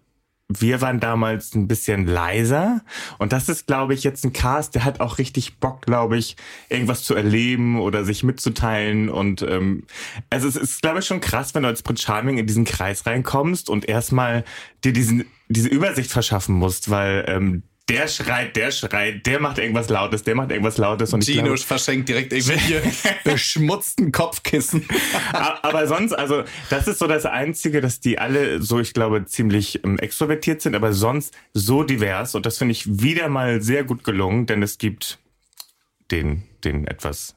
[0.48, 2.82] wir waren damals ein bisschen leiser.
[3.18, 6.36] Und das ist, glaube ich, jetzt ein Cast, der hat auch richtig Bock, glaube ich,
[6.68, 9.08] irgendwas zu erleben oder sich mitzuteilen.
[9.08, 9.84] Und ähm,
[10.30, 13.06] also es ist, glaube ich, schon krass, wenn du als Prince Charming in diesen Kreis
[13.06, 14.44] reinkommst und erstmal
[14.84, 19.88] dir diesen, diese Übersicht verschaffen musst, weil ähm, der schreit, der schreit, der macht irgendwas
[19.88, 21.12] Lautes, der macht irgendwas Lautes.
[21.12, 22.82] Und ich Gino glaube, verschenkt direkt irgendwelche
[23.24, 24.88] beschmutzten Kopfkissen.
[25.32, 29.84] aber sonst, also das ist so das Einzige, dass die alle so, ich glaube, ziemlich
[29.84, 32.34] ähm, extrovertiert sind, aber sonst so divers.
[32.34, 35.18] Und das finde ich wieder mal sehr gut gelungen, denn es gibt
[36.10, 37.36] den, den etwas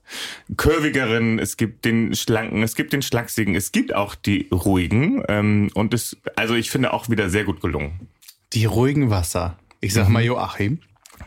[0.57, 5.23] curvigeren, es gibt den schlanken, es gibt den schlachsigen, es gibt auch die ruhigen.
[5.27, 8.07] Ähm, und es, also ich finde auch wieder sehr gut gelungen.
[8.53, 9.59] Die ruhigen Wasser.
[9.81, 10.79] Ich sag mal Joachim.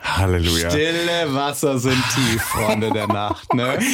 [0.02, 0.70] Halleluja.
[0.70, 3.78] Stille Wasser sind tief, Freunde der Nacht, ne?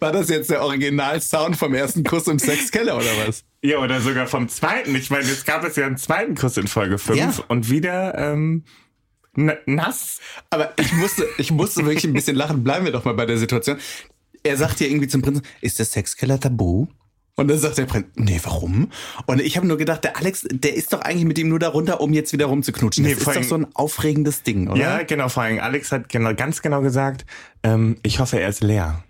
[0.00, 3.44] War das jetzt der Originalsound vom ersten Kuss im Sexkeller oder was?
[3.62, 4.94] Ja, oder sogar vom zweiten.
[4.94, 7.32] Ich meine, es gab es ja einen zweiten Kuss in Folge 5 Ja.
[7.48, 8.64] und wieder ähm,
[9.66, 10.20] nass.
[10.50, 12.62] Aber ich musste, ich musste wirklich ein bisschen lachen.
[12.64, 13.78] Bleiben wir doch mal bei der Situation.
[14.42, 16.86] Er sagt ja irgendwie zum Prinzen, ist der Sexkeller tabu?
[17.36, 18.90] Und dann sagt der Prinz, nee, warum?
[19.26, 22.00] Und ich habe nur gedacht, der Alex, der ist doch eigentlich mit ihm nur darunter,
[22.00, 23.02] um jetzt wieder rumzuknutschen.
[23.04, 24.80] Das Nee, ist vor doch so ein aufregendes Ding, oder?
[24.80, 25.28] Ja, genau.
[25.28, 27.26] Vor allem Alex hat genau, ganz genau gesagt,
[27.64, 29.02] ähm, ich hoffe, er ist leer.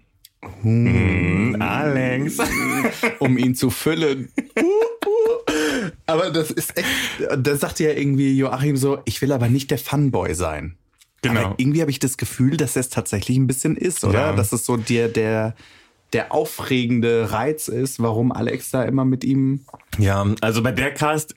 [0.63, 2.39] Hm, Alex.
[3.19, 4.31] um ihn zu füllen.
[6.07, 6.89] Aber das ist echt,
[7.37, 10.77] da sagt ja irgendwie Joachim so, ich will aber nicht der Funboy sein.
[11.23, 11.41] Genau.
[11.41, 14.21] Aber irgendwie habe ich das Gefühl, dass er es tatsächlich ein bisschen ist, oder?
[14.21, 14.33] Ja.
[14.33, 15.55] Dass es so der, der,
[16.15, 19.67] der aufregende Reiz ist, warum Alex da immer mit ihm.
[19.99, 21.35] Ja, also bei der Cast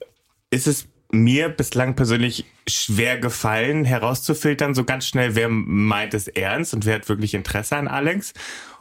[0.50, 6.74] ist es mir bislang persönlich schwer gefallen, herauszufiltern, so ganz schnell, wer meint es ernst
[6.74, 8.34] und wer hat wirklich Interesse an Alex.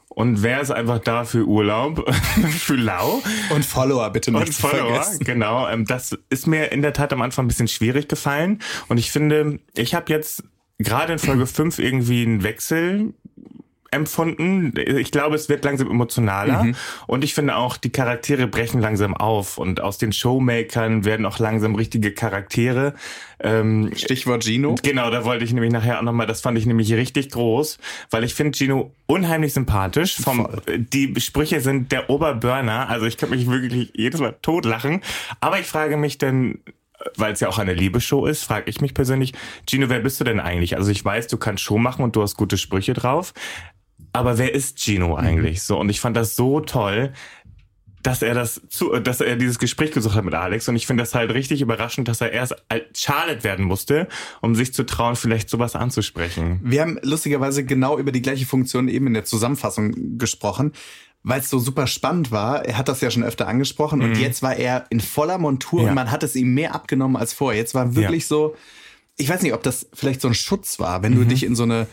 [0.08, 2.10] Und wer ist einfach da für Urlaub,
[2.58, 3.22] für Lau.
[3.50, 5.24] Und Follower bitte nicht Und Follower, vergessen.
[5.24, 5.68] genau.
[5.68, 8.60] Ähm, das ist mir in der Tat am Anfang ein bisschen schwierig gefallen.
[8.88, 10.42] Und ich finde, ich habe jetzt
[10.78, 13.12] gerade in Folge 5 irgendwie einen Wechsel
[13.96, 14.72] empfunden.
[14.76, 16.64] Ich glaube, es wird langsam emotionaler.
[16.64, 16.76] Mhm.
[17.06, 19.58] Und ich finde auch, die Charaktere brechen langsam auf.
[19.58, 22.94] Und aus den Showmakern werden auch langsam richtige Charaktere.
[23.38, 24.76] Ähm, Stichwort Gino.
[24.82, 27.78] Genau, da wollte ich nämlich nachher auch nochmal, das fand ich nämlich richtig groß,
[28.10, 30.16] weil ich finde Gino unheimlich sympathisch.
[30.16, 35.02] Vom, die Sprüche sind der Oberburner, also ich kann mich wirklich jedes Mal totlachen.
[35.40, 36.60] Aber ich frage mich denn,
[37.16, 39.34] weil es ja auch eine Liebesshow ist, frage ich mich persönlich,
[39.68, 40.76] Gino, wer bist du denn eigentlich?
[40.76, 43.34] Also ich weiß, du kannst Show machen und du hast gute Sprüche drauf.
[44.16, 45.62] Aber wer ist Gino eigentlich?
[45.62, 47.12] So, und ich fand das so toll,
[48.02, 50.68] dass er das zu, dass er dieses Gespräch gesucht hat mit Alex.
[50.68, 54.06] Und ich finde das halt richtig überraschend, dass er erst als Charlotte werden musste,
[54.40, 56.60] um sich zu trauen, vielleicht sowas anzusprechen.
[56.62, 60.72] Wir haben lustigerweise genau über die gleiche Funktion eben in der Zusammenfassung gesprochen,
[61.24, 62.64] weil es so super spannend war.
[62.64, 65.88] Er hat das ja schon öfter angesprochen und jetzt war er in voller Montur Ja.
[65.88, 67.58] und man hat es ihm mehr abgenommen als vorher.
[67.58, 68.54] Jetzt war wirklich so,
[69.16, 71.64] ich weiß nicht, ob das vielleicht so ein Schutz war, wenn du dich in so
[71.64, 71.88] eine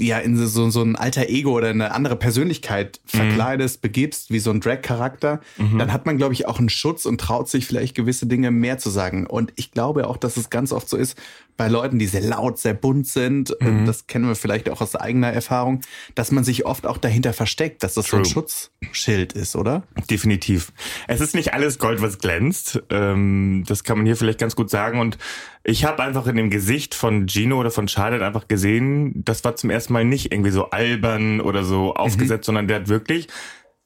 [0.00, 4.50] ja, in so, so ein alter Ego oder eine andere Persönlichkeit verkleidest, begibst, wie so
[4.52, 5.40] ein Drag-Charakter,
[5.78, 8.78] dann hat man, glaube ich, auch einen Schutz und traut sich vielleicht gewisse Dinge mehr
[8.78, 9.26] zu sagen.
[9.26, 11.18] Und ich glaube auch, dass es ganz oft so ist,
[11.58, 14.94] bei Leuten, die sehr laut, sehr bunt sind, äh, das kennen wir vielleicht auch aus
[14.96, 15.80] eigener Erfahrung,
[16.14, 18.32] dass man sich oft auch dahinter versteckt, dass das so ein True.
[18.80, 19.82] Schutzschild ist, oder?
[20.08, 20.72] Definitiv.
[21.08, 22.80] Es ist nicht alles Gold, was glänzt.
[22.90, 25.00] Ähm, das kann man hier vielleicht ganz gut sagen.
[25.00, 25.18] Und
[25.64, 29.56] ich habe einfach in dem Gesicht von Gino oder von Charlotte einfach gesehen, das war
[29.56, 33.26] zum ersten Mal nicht irgendwie so albern oder so aufgesetzt, sondern der hat wirklich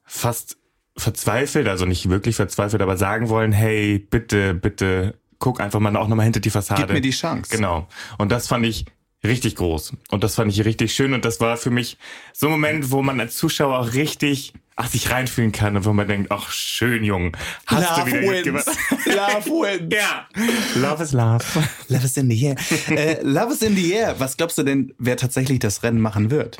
[0.04, 0.58] fast
[0.94, 6.06] verzweifelt, also nicht wirklich verzweifelt, aber sagen wollen, hey, bitte, bitte, guck einfach mal auch
[6.06, 6.82] nochmal hinter die Fassade.
[6.82, 7.54] Gib mir die Chance.
[7.54, 7.88] Genau.
[8.16, 8.86] Und das fand ich
[9.24, 9.92] richtig groß.
[10.10, 11.14] Und das fand ich richtig schön.
[11.14, 11.98] Und das war für mich
[12.32, 15.92] so ein Moment, wo man als Zuschauer auch richtig ach, sich reinfühlen kann und wo
[15.92, 17.36] man denkt, ach, schön, Jung.
[17.66, 18.66] Hast du wieder gut gemacht.
[19.04, 19.94] Love wins.
[19.98, 20.28] Ja.
[20.76, 21.44] Love is love.
[21.88, 22.56] Love is in the air.
[22.90, 24.14] äh, Love is in the air.
[24.18, 26.58] Was glaubst du denn, wer tatsächlich das Rennen machen wird?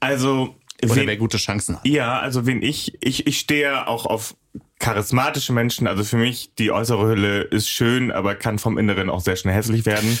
[0.00, 1.86] Also, Oder wen- wer gute Chancen hat?
[1.86, 4.36] Ja, also wen ich, ich, ich stehe auch auf
[4.78, 5.86] charismatische Menschen.
[5.86, 9.54] Also für mich, die äußere Hülle ist schön, aber kann vom Inneren auch sehr schnell
[9.54, 10.18] hässlich werden.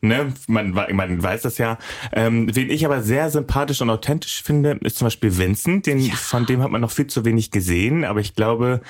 [0.00, 0.32] Ne?
[0.46, 1.78] Man, man weiß das ja.
[2.12, 5.86] Ähm, wen ich aber sehr sympathisch und authentisch finde, ist zum Beispiel Vincent.
[5.86, 8.80] Den, Von dem hat man noch viel zu wenig gesehen, aber ich glaube,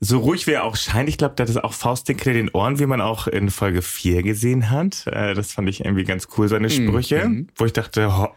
[0.00, 2.78] so ruhig wie er auch scheint, ich glaube, der hat auch Faustdick in den Ohren,
[2.78, 5.06] wie man auch in Folge 4 gesehen hat.
[5.06, 8.28] Äh, das fand ich irgendwie ganz cool, seine Sprüche, wo ich dachte,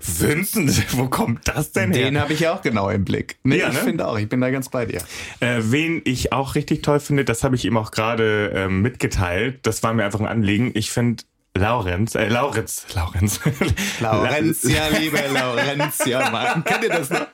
[0.00, 2.04] Vincent, wo kommt das denn her?
[2.06, 3.38] Den habe ich ja auch genau im Blick.
[3.42, 3.80] Nee, Ja, ich ne?
[3.80, 5.00] finde auch, ich bin da ganz bei dir.
[5.40, 9.60] Äh, wen ich auch richtig toll finde, das habe ich ihm auch gerade ähm, mitgeteilt.
[9.62, 10.70] Das war mir einfach ein Anliegen.
[10.74, 11.24] Ich finde
[11.58, 13.40] Laurenz, äh, Lauritz, Laurenz.
[14.00, 16.62] Laurenzia, liebe Laurenzia, Mann.
[16.64, 17.26] Kennt ihr das noch?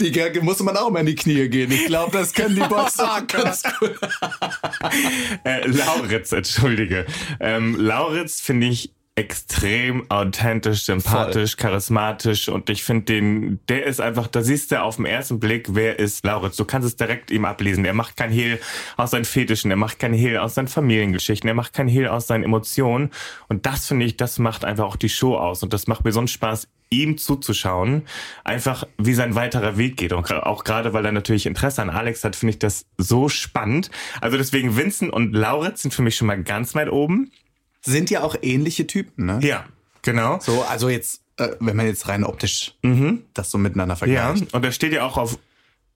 [0.00, 1.70] Die Gag muss man auch mal in die Knie gehen.
[1.70, 3.98] Ich glaube, das können die Boys auch ganz gut.
[5.44, 7.06] äh, Lauritz, entschuldige.
[7.38, 14.28] Ähm, Lauritz finde ich extrem authentisch, sympathisch, charismatisch und ich finde den, der ist einfach,
[14.28, 16.56] da siehst du auf den ersten Blick, wer ist Lauritz.
[16.56, 17.84] Du kannst es direkt ihm ablesen.
[17.84, 18.58] Er macht kein Hehl
[18.96, 22.28] aus seinen Fetischen, er macht kein Hehl aus seinen Familiengeschichten, er macht kein Hehl aus
[22.28, 23.10] seinen Emotionen
[23.48, 26.12] und das finde ich, das macht einfach auch die Show aus und das macht mir
[26.12, 28.02] so einen Spaß, ihm zuzuschauen,
[28.42, 30.12] einfach wie sein weiterer Weg geht.
[30.12, 33.90] Und auch gerade, weil er natürlich Interesse an Alex hat, finde ich das so spannend.
[34.20, 37.30] Also deswegen Vincent und Lauritz sind für mich schon mal ganz weit oben.
[37.82, 39.40] Sind ja auch ähnliche Typen, ne?
[39.42, 39.64] Ja,
[40.02, 40.38] genau.
[40.40, 42.74] So, also jetzt, äh, wenn man jetzt rein optisch
[43.34, 44.52] das so miteinander Ja, vergleicht.
[44.54, 45.38] und da steht ja auch auf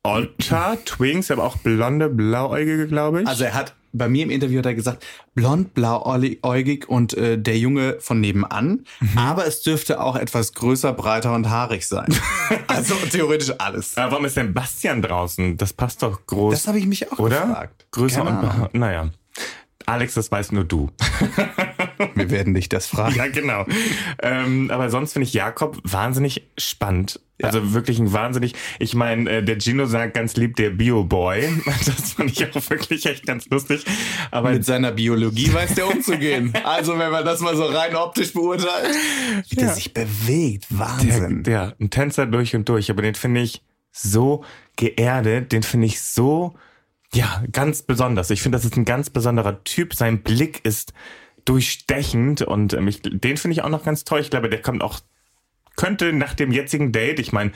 [0.03, 3.29] Alta, Twinks, aber auch blonde, blauäugige, glaube ich.
[3.29, 7.57] Also er hat bei mir im Interview hat er gesagt, blond, blauäugig und äh, der
[7.57, 8.85] Junge von nebenan.
[9.01, 9.19] Mhm.
[9.19, 12.13] Aber es dürfte auch etwas größer, breiter und haarig sein.
[12.67, 13.97] also theoretisch alles.
[13.97, 15.57] aber warum ist denn Bastian draußen?
[15.57, 16.53] Das passt doch groß.
[16.53, 17.47] Das habe ich mich auch oder?
[17.47, 17.87] gefragt.
[17.93, 19.11] Größer Keine und naja.
[19.87, 20.91] Alex, das weißt nur du.
[22.15, 23.15] Wir werden dich das fragen.
[23.17, 23.67] Ja, genau.
[24.23, 27.21] ähm, aber sonst finde ich Jakob wahnsinnig spannend.
[27.43, 28.55] Also wirklich ein wahnsinnig.
[28.79, 31.49] Ich meine, äh, der Gino sagt ganz lieb der Bio-Boy.
[31.85, 33.85] Das fand ich auch wirklich echt ganz lustig.
[34.31, 36.53] Aber Mit seiner Biologie weiß der umzugehen.
[36.65, 38.95] Also wenn man das mal so rein optisch beurteilt,
[39.49, 39.75] wie der Ja.
[39.75, 41.43] sich bewegt, der, Wahnsinn.
[41.43, 42.91] der, ein Tänzer durch und durch.
[42.91, 44.45] Aber den finde ich so
[44.77, 45.53] geerdet.
[45.53, 46.55] Den finde ich so,
[47.15, 48.31] ja, ganz besonders.
[48.31, 49.95] Ich finde, das ist ein ganz besonderer Typ.
[49.95, 50.93] Sein Blick ist
[51.45, 54.21] durchstechend und ähm, ich, den finde ich auch noch ganz toll.
[54.21, 55.01] Ich glaube, der kommt auch,
[55.77, 57.53] könnte nach dem jetzigen Date, ich meine,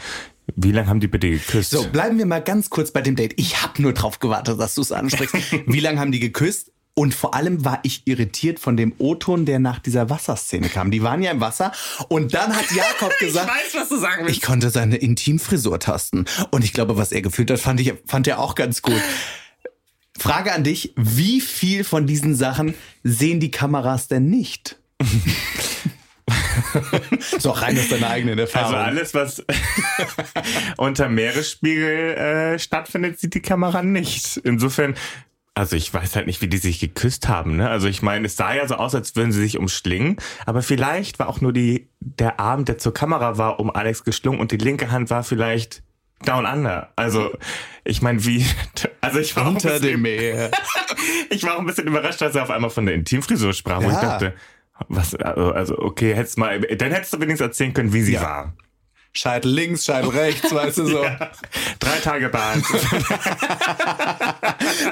[0.57, 1.71] wie lange haben die bitte geküsst?
[1.71, 3.35] So, bleiben wir mal ganz kurz bei dem Date.
[3.37, 5.35] Ich habe nur drauf gewartet, dass du es ansprichst.
[5.67, 6.73] Wie lange haben die geküsst?
[6.95, 10.91] Und vor allem war ich irritiert von dem O-Ton, der nach dieser Wasserszene kam.
[10.91, 11.71] Die waren ja im Wasser
[12.09, 16.25] und dann hat Jakob gesagt, was du sagen ich konnte seine Intimfrisur tasten.
[16.51, 19.01] Und ich glaube, was er gefühlt hat, fand, ich, fand er auch ganz gut.
[20.19, 24.79] Frage an dich, wie viel von diesen Sachen sehen die Kameras denn nicht?
[27.39, 28.75] so rein aus deiner eigenen Erfahrung.
[28.75, 29.45] Also alles, was
[30.77, 34.39] unter Meeresspiegel äh, stattfindet, sieht die Kamera nicht.
[34.39, 34.95] Insofern,
[35.55, 37.57] also ich weiß halt nicht, wie die sich geküsst haben.
[37.57, 37.69] Ne?
[37.69, 41.19] Also ich meine, es sah ja so aus, als würden sie sich umschlingen, aber vielleicht
[41.19, 44.57] war auch nur die der Arm, der zur Kamera war, um Alex geschlungen und die
[44.57, 45.83] linke Hand war vielleicht
[46.25, 46.89] down under.
[46.97, 47.31] Also
[47.85, 48.45] ich meine, wie,
[49.01, 50.51] also ich war unter bisschen- dem Meer.
[51.31, 53.89] ich war auch ein bisschen überrascht, als er auf einmal von der Intimfrisur sprach, Ja.
[53.89, 54.35] ich dachte,
[54.89, 58.23] was, also, also okay, hättest mal, dann hättest du wenigstens erzählen können, wie sie Ja.
[58.23, 58.53] war.
[59.15, 61.03] Scheitel links, Scheitel rechts, weißt du so.
[61.81, 62.59] Drei Tage Bad.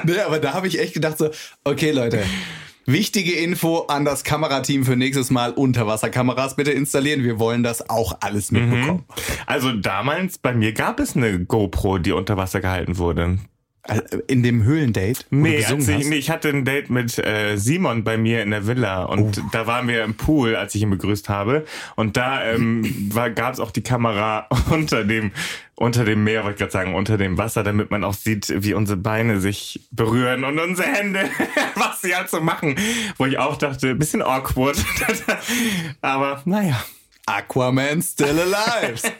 [0.03, 1.29] Nee, aber da habe ich echt gedacht so,
[1.63, 2.23] okay Leute,
[2.87, 7.23] wichtige Info an das Kamerateam für nächstes Mal Unterwasserkameras bitte installieren.
[7.23, 9.03] Wir wollen das auch alles mitbekommen.
[9.45, 13.37] Also damals bei mir gab es eine GoPro, die unter Wasser gehalten wurde.
[13.83, 18.17] Äh, In dem Höhlendate, Nee, ich, nee, ich hatte ein Date mit äh, Simon bei
[18.17, 21.65] mir in der Villa und da waren wir im Pool, als ich ihn begrüßt habe.
[21.95, 25.31] Und da ähm, gab es auch die Kamera unter dem
[25.79, 28.73] unter dem Meer, wollte ich gerade sagen, unter dem Wasser, damit man auch sieht, wie
[28.73, 31.29] unsere Beine sich berühren und unsere Hände,
[31.75, 32.75] was sie halt so machen.
[33.17, 34.83] Wo ich auch dachte, bisschen awkward.
[36.01, 36.83] Aber naja.
[37.27, 39.11] Aquaman still alive.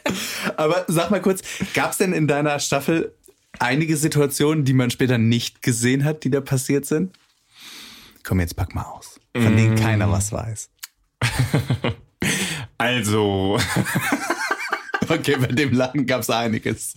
[0.56, 1.42] Aber sag mal kurz,
[1.74, 3.14] gab es denn in deiner Staffel
[3.62, 7.16] einige Situationen, die man später nicht gesehen hat, die da passiert sind?
[8.24, 9.20] Komm, jetzt pack mal aus.
[9.36, 9.78] Von denen Mm.
[9.78, 10.70] keiner was weiß.
[12.80, 13.58] Also,
[15.10, 16.96] Okay, bei dem Laden gab es einiges.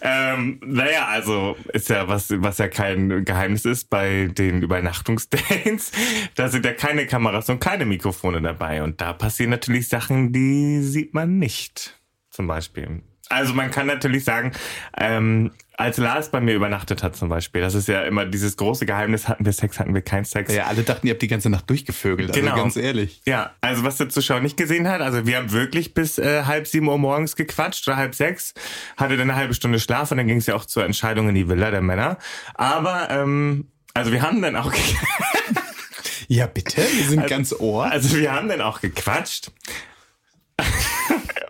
[0.00, 5.90] Ähm, naja, also ist ja was, was ja kein Geheimnis ist bei den Übernachtungsdates.
[6.34, 8.82] Da sind ja keine Kameras und keine Mikrofone dabei.
[8.82, 12.00] Und da passieren natürlich Sachen, die sieht man nicht.
[12.30, 13.02] Zum Beispiel.
[13.32, 14.52] Also man kann natürlich sagen,
[14.96, 18.86] ähm, als Lars bei mir übernachtet hat zum Beispiel, das ist ja immer dieses große
[18.86, 20.54] Geheimnis, hatten wir Sex, hatten wir keinen Sex.
[20.54, 22.28] Ja, alle dachten, ihr habt die ganze Nacht durchgevögelt.
[22.30, 22.54] Also Genau.
[22.54, 23.22] ganz ehrlich.
[23.26, 26.66] Ja, also was der Zuschauer nicht gesehen hat, also wir haben wirklich bis äh, halb
[26.68, 28.54] sieben Uhr morgens gequatscht oder halb sechs,
[28.96, 31.34] hatte dann eine halbe Stunde Schlaf und dann ging es ja auch zur Entscheidung in
[31.34, 32.18] die Villa der Männer.
[32.54, 34.72] Aber ähm, also wir haben dann auch
[36.28, 36.82] Ja, bitte?
[36.82, 37.90] Wir sind ganz ohr.
[37.90, 39.50] also wir haben dann auch gequatscht.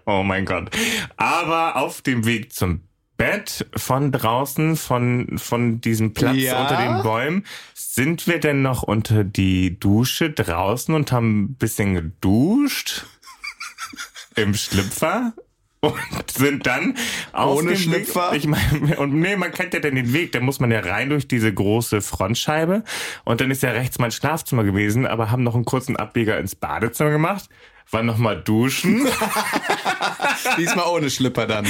[0.06, 0.70] Oh mein Gott.
[1.16, 2.82] Aber auf dem Weg zum
[3.16, 6.62] Bett von draußen, von, von diesem Platz Ja?
[6.62, 11.94] unter den Bäumen, sind wir denn noch unter die Dusche draußen und haben ein bisschen
[11.94, 13.04] geduscht
[14.34, 15.34] im Schlüpfer
[15.80, 16.96] und sind dann
[17.32, 18.32] auf Ohne dem Schlüpfer?
[18.32, 20.80] Weg, ich meine, und nee, man kennt ja dann den Weg, da muss man ja
[20.80, 22.82] rein durch diese große Frontscheibe
[23.24, 26.54] und dann ist ja rechts mein Schlafzimmer gewesen, aber haben noch einen kurzen Abbieger ins
[26.54, 27.48] Badezimmer gemacht,
[27.90, 29.06] waren noch mal duschen.
[30.58, 31.66] Diesmal ohne Schlipper dann.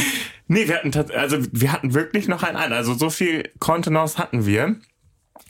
[0.48, 2.72] Nee, wir hatten also wir hatten wirklich noch einen an.
[2.72, 4.76] Also so viel Kontenance hatten wir.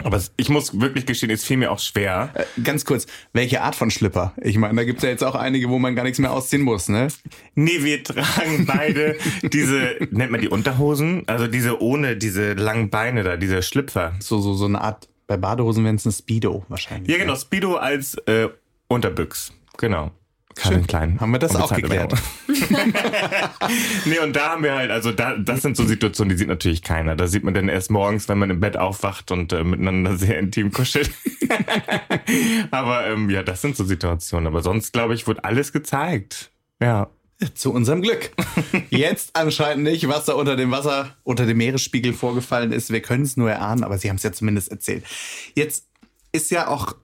[0.05, 2.31] Aber es- ich muss wirklich gestehen, es fiel mir auch schwer.
[2.35, 4.33] Äh, Ganz kurz, welche Art von Schlipper?
[4.41, 6.89] Ich meine, da gibt's ja jetzt auch einige, wo man gar nichts mehr ausziehen muss,
[6.89, 7.09] ne?
[7.55, 11.23] Nee, wir tragen beide diese, nennt man die Unterhosen?
[11.27, 14.15] Also diese ohne diese langen Beine da, diese Schlüpfer.
[14.19, 17.11] So, so, so eine Art, bei Badehosen wären es ein Speedo wahrscheinlich.
[17.11, 18.49] Ja, genau, Speedo als äh,
[18.89, 19.53] Unterbüchs.
[19.77, 20.11] Genau.
[20.55, 21.21] Calvin Klein.
[21.21, 22.15] Haben wir das auch geklärt.
[24.05, 26.83] Nee, und da haben wir halt, also da, das sind so Situationen, die sieht natürlich
[26.83, 27.17] keiner.
[27.17, 30.39] Da sieht man dann erst morgens, wenn man im Bett aufwacht und äh, miteinander sehr
[30.39, 31.11] intim kuschelt.
[32.71, 34.47] Aber ähm, ja, das sind so Situationen.
[34.47, 36.51] Aber sonst, glaube ich, wird alles gezeigt.
[36.81, 37.09] Ja.
[37.55, 38.31] Zu unserem Glück.
[38.91, 42.93] Jetzt anscheinend nicht, was da unter dem Wasser, unter dem Meeresspiegel vorgefallen ist.
[42.93, 45.05] Wir können es nur erahnen, aber Sie haben es ja zumindest erzählt.
[45.55, 45.87] Jetzt
[46.33, 46.95] ist ja auch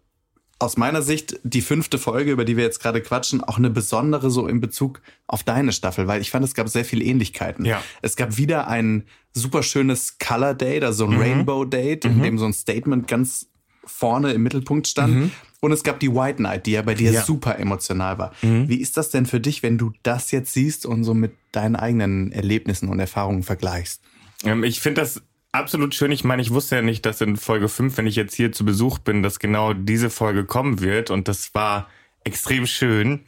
[0.60, 4.30] aus meiner Sicht die fünfte Folge, über die wir jetzt gerade quatschen, auch eine besondere
[4.30, 7.64] so in Bezug auf deine Staffel, weil ich fand, es gab sehr viele Ähnlichkeiten.
[7.64, 7.82] Ja.
[8.02, 12.44] Es gab wieder ein super schönes Color Date, also ein Rainbow Date, in dem so
[12.46, 13.46] ein Statement ganz
[13.84, 15.30] vorne im Mittelpunkt stand.
[15.60, 17.22] Und es gab die White Night, die ja bei dir Ja.
[17.22, 18.32] super emotional war.
[18.42, 21.76] Wie ist das denn für dich, wenn du das jetzt siehst und so mit deinen
[21.76, 24.02] eigenen Erlebnissen und Erfahrungen vergleichst?
[24.44, 25.22] Ähm, ich finde das
[25.58, 26.12] absolut schön.
[26.12, 28.64] Ich meine, ich wusste ja nicht, dass in Folge 5, wenn ich jetzt hier zu
[28.64, 31.10] Besuch bin, dass genau diese Folge kommen wird.
[31.10, 31.88] Und das war
[32.24, 33.24] extrem schön.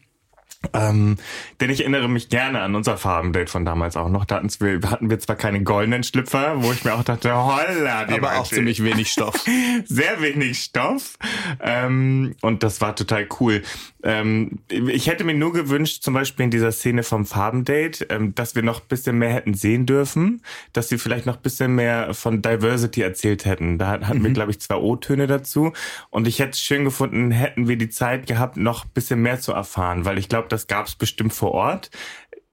[0.75, 1.17] Ähm,
[1.59, 4.27] denn ich erinnere mich gerne an unser Farbendate von damals auch noch.
[4.27, 8.05] Da hatten wir, hatten wir zwar keine goldenen Schlüpfer, wo ich mir auch dachte, holla,
[8.05, 9.43] die Aber auch ziemlich wenig Stoff.
[9.87, 11.19] sehr wenig Stoff.
[11.61, 13.63] Ähm, und das war total cool.
[14.03, 18.55] Ähm, ich hätte mir nur gewünscht, zum Beispiel in dieser Szene vom Farbendate, ähm, dass
[18.55, 22.15] wir noch ein bisschen mehr hätten sehen dürfen, dass wir vielleicht noch ein bisschen mehr
[22.15, 23.79] von Diversity erzählt hätten.
[23.79, 25.73] Da hatten wir, glaube ich, zwei O-Töne dazu.
[26.11, 29.41] Und ich hätte es schön gefunden, hätten wir die Zeit gehabt, noch ein bisschen mehr
[29.41, 31.91] zu erfahren, weil ich glaube, das gab es bestimmt vor Ort.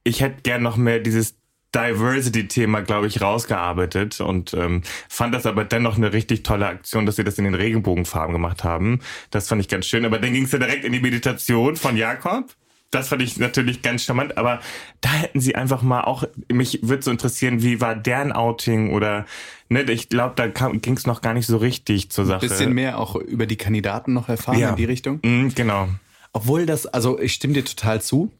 [0.03, 1.35] Ich hätte gern noch mehr dieses
[1.75, 7.17] Diversity-Thema, glaube ich, rausgearbeitet und ähm, fand das aber dennoch eine richtig tolle Aktion, dass
[7.17, 8.99] sie das in den Regenbogenfarben gemacht haben.
[9.31, 10.05] Das fand ich ganz schön.
[10.05, 12.53] Aber dann ging es ja direkt in die Meditation von Jakob.
[12.89, 14.61] Das fand ich natürlich ganz charmant, aber
[15.01, 19.25] da hätten sie einfach mal auch, mich würde so interessieren, wie war deren Outing oder,
[19.67, 22.47] ne, ich glaube, da ging es noch gar nicht so richtig zur Sache.
[22.47, 24.69] Bisschen mehr auch über die Kandidaten noch erfahren Ja.
[24.69, 25.19] in die Richtung.
[25.21, 25.89] Mm, genau.
[26.31, 28.31] Obwohl das, also ich stimme dir total zu.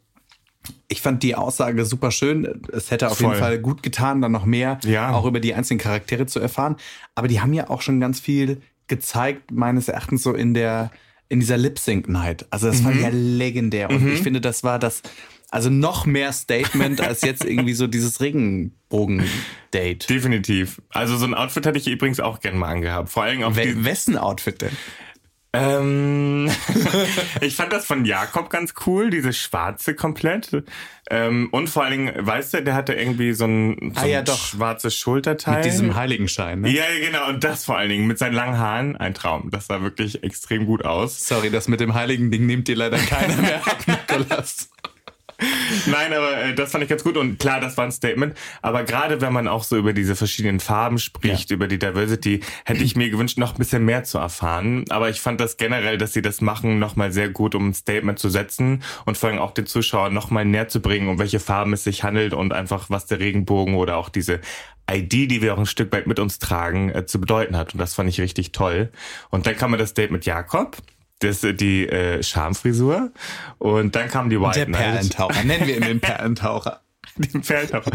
[0.87, 2.61] Ich fand die Aussage super schön.
[2.71, 3.27] Es hätte auf Voll.
[3.29, 5.11] jeden Fall gut getan, dann noch mehr Ja.
[5.13, 6.75] auch über die einzelnen Charaktere zu erfahren.
[7.15, 10.91] Aber die haben ja auch schon ganz viel gezeigt, meines Erachtens so in der,
[11.29, 12.45] in dieser Lip-Sync-Night.
[12.51, 12.85] Also das Mhm.
[12.85, 13.89] war ja legendär.
[13.89, 15.01] Und ich finde, das war das,
[15.51, 18.21] also noch mehr Statement als jetzt irgendwie so dieses
[19.01, 20.09] Regenbogen-Date.
[20.09, 20.81] Definitiv.
[20.89, 23.09] Also so ein Outfit hätte ich übrigens auch gern mal angehabt.
[23.09, 24.71] Vor allem auf We wessen Outfit denn?
[25.53, 26.51] Ähm,
[27.41, 30.63] ich fand das von Jakob ganz cool, diese schwarze komplett.
[31.09, 34.25] Ähm, und vor allen Dingen, weißt du, der hatte irgendwie so ein, so Ah, ja,
[34.25, 35.55] schwarzes Schulterteil.
[35.57, 36.69] Mit diesem Heiligenschein, ne?
[36.69, 37.29] ja, ja, genau.
[37.29, 38.97] Und das vor allen Dingen mit seinen langen Haaren.
[38.97, 39.49] Ein Traum.
[39.49, 41.25] Das sah wirklich extrem gut aus.
[41.25, 44.69] Sorry, das mit dem heiligen Ding nimmt dir leider keiner mehr ab, Nikolas.
[45.85, 48.35] Nein, aber äh, das fand ich ganz gut und klar, das war ein Statement.
[48.61, 52.83] Aber gerade wenn man auch so über diese verschiedenen Farben spricht, über die Diversity, hätte
[52.83, 54.85] ich mir gewünscht, noch ein bisschen mehr zu erfahren.
[54.89, 58.17] Aber ich fand das generell, dass sie das machen, nochmal sehr gut, um ein Statement
[58.17, 61.73] zu setzen und vor allem auch den Zuschauern nochmal näher zu bringen, um welche Farben
[61.73, 64.41] es sich handelt und einfach, was der Regenbogen oder auch diese
[64.89, 67.73] ID, die wir auch ein Stück weit mit uns tragen, äh, zu bedeuten hat.
[67.73, 68.89] Und das fand ich richtig toll.
[69.29, 70.77] Und dann kam das Date mit Jakob.
[71.19, 73.11] Das, äh, die äh, Schamfrisur
[73.57, 74.65] und dann kam die White Der.
[74.65, 75.43] Perlentaucher.
[75.43, 76.81] Nennen wir ihn den Perlentaucher.
[77.33, 77.91] den Feldhofer.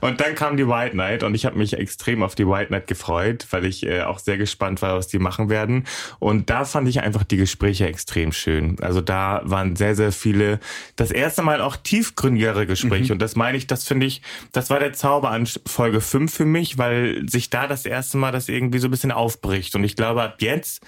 [0.00, 2.86] Und dann kam die White Night und ich habe mich extrem auf die White Night
[2.86, 5.84] gefreut, weil ich äh, auch sehr gespannt war, was die machen werden.
[6.18, 8.76] Und da fand ich einfach die Gespräche extrem schön.
[8.80, 10.60] Also da waren sehr, sehr viele,
[10.96, 13.12] das erste Mal auch tiefgründigere Gespräche.
[13.12, 16.44] Und das meine ich, das finde ich, das war der Zauber an Folge 5 für
[16.44, 19.74] mich, weil sich da das erste Mal das irgendwie so ein bisschen aufbricht.
[19.74, 20.82] Und ich glaube, ab jetzt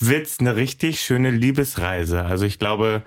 [0.00, 2.24] wird's eine richtig schöne Liebesreise.
[2.24, 3.02] Also ich glaube,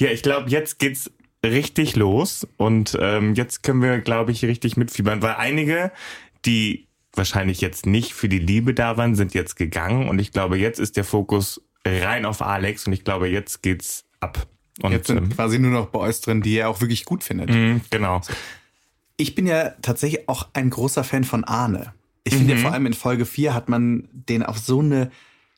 [0.00, 1.10] ja, ich glaube, jetzt geht's
[1.44, 5.92] richtig los und ähm, jetzt können wir, glaube ich, richtig mitfiebern, weil einige,
[6.44, 10.58] die wahrscheinlich jetzt nicht für die Liebe da waren, sind jetzt gegangen und ich glaube,
[10.58, 14.46] jetzt ist der Fokus rein auf Alex und ich glaube, jetzt geht's ab.
[14.82, 17.50] Und Jetzt sind ähm, quasi nur noch Boys drin, die er auch wirklich gut findet.
[17.50, 18.20] mh, genau.
[19.16, 21.92] Ich bin ja tatsächlich auch ein großer Fan von Arne.
[22.22, 25.10] Ich finde ja vor allem in Folge 4 hat man den auf so eine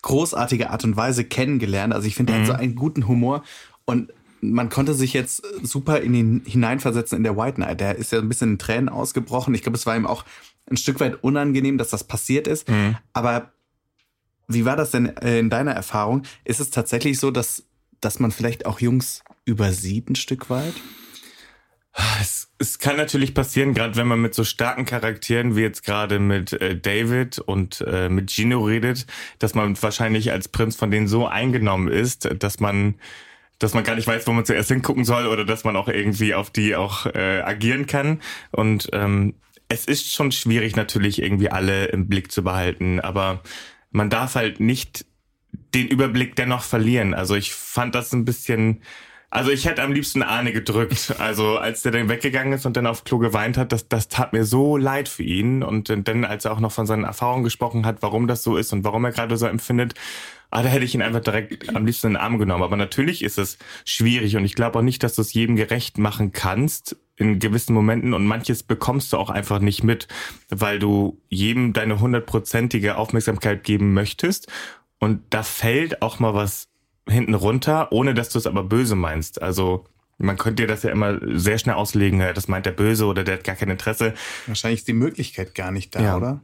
[0.03, 1.93] großartige Art und Weise kennengelernt.
[1.93, 3.43] Also ich finde, er hat so einen guten Humor
[3.85, 7.81] und man konnte sich jetzt super in ihn hineinversetzen in der White Knight.
[7.81, 9.55] Der ist ja ein bisschen in Tränen ausgebrochen.
[9.55, 10.25] Ich glaube, es war ihm auch
[10.71, 12.69] ein Stück weit unangenehm, dass das passiert ist.
[13.13, 13.53] Aber
[14.49, 16.23] wie war das denn äh, in deiner Erfahrung?
[16.45, 17.65] Ist es tatsächlich so, dass,
[18.01, 20.75] dass man vielleicht auch Jungs übersieht ein Stück weit?
[22.21, 26.19] Es, es kann natürlich passieren, gerade wenn man mit so starken Charakteren wie jetzt gerade
[26.19, 29.07] mit äh, David und äh, mit Gino redet,
[29.39, 32.95] dass man wahrscheinlich als Prinz von denen so eingenommen ist, dass man
[33.61, 36.35] dass man gar nicht weiß, wo man zuerst hingucken soll oder dass man auch irgendwie
[36.35, 38.21] auf die auch äh, agieren kann.
[38.51, 39.35] Und ähm,
[39.69, 43.43] es ist schon schwierig natürlich irgendwie alle im Blick zu behalten, aber
[43.93, 45.05] man darf halt nicht
[45.75, 47.15] den Überblick dennoch verlieren.
[47.15, 48.83] Also ich fand das ein bisschen
[49.31, 51.15] also ich hätte am liebsten Arne gedrückt.
[51.19, 54.33] Also als der dann weggegangen ist und dann auf Klo geweint hat, das, das tat
[54.33, 55.63] mir so leid für ihn.
[55.63, 58.73] Und dann, als er auch noch von seinen Erfahrungen gesprochen hat, warum das so ist
[58.73, 59.95] und warum er gerade so empfindet,
[60.51, 62.65] ah, da hätte ich ihn einfach direkt am liebsten in den Arm genommen.
[62.65, 65.97] Aber natürlich ist es schwierig und ich glaube auch nicht, dass du es jedem gerecht
[65.97, 70.09] machen kannst in gewissen Momenten und manches bekommst du auch einfach nicht mit,
[70.49, 74.51] weil du jedem deine hundertprozentige Aufmerksamkeit geben möchtest.
[74.99, 76.70] Und da fällt auch mal was
[77.09, 79.43] hinten runter, ohne dass du es aber böse meinst.
[79.43, 79.87] Also
[80.19, 83.35] man könnte dir das ja immer sehr schnell auslegen, das meint der Böse oder der
[83.35, 84.15] hat gar kein Interesse.
[84.47, 86.17] Wahrscheinlich ist die Möglichkeit gar nicht da, ja.
[86.17, 86.41] oder?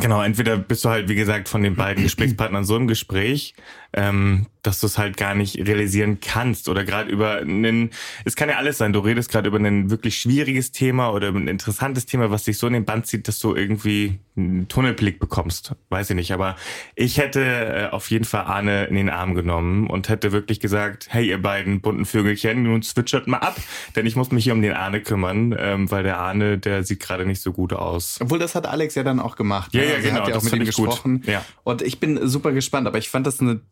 [0.00, 3.54] Genau, entweder bist du halt, wie gesagt, von den beiden Gesprächspartnern so im Gespräch,
[3.92, 7.88] ähm, dass du es halt gar nicht realisieren kannst oder gerade über einen,
[8.26, 11.38] es kann ja alles sein, du redest gerade über ein wirklich schwieriges Thema oder über
[11.38, 15.20] ein interessantes Thema, was dich so in den Band zieht, dass du irgendwie einen Tunnelblick
[15.20, 16.54] bekommst, weiß ich nicht, aber
[16.96, 21.06] ich hätte äh, auf jeden Fall Arne in den Arm genommen und hätte wirklich gesagt,
[21.08, 23.56] hey ihr beiden bunten Vögelchen, nun switchert mal ab,
[23.96, 27.00] denn ich muss mich hier um den Arne kümmern, ähm, weil der Arne, der sieht
[27.00, 28.18] gerade nicht so gut aus.
[28.20, 29.72] Obwohl das hat Alex ja dann auch gemacht.
[29.72, 29.86] Ja, ne?
[29.86, 30.20] ja, also genau.
[30.20, 31.22] Hat ja auch mit ihm gesprochen.
[31.26, 31.42] Ja.
[31.64, 33.62] Und ich bin super gespannt, aber ich fand das eine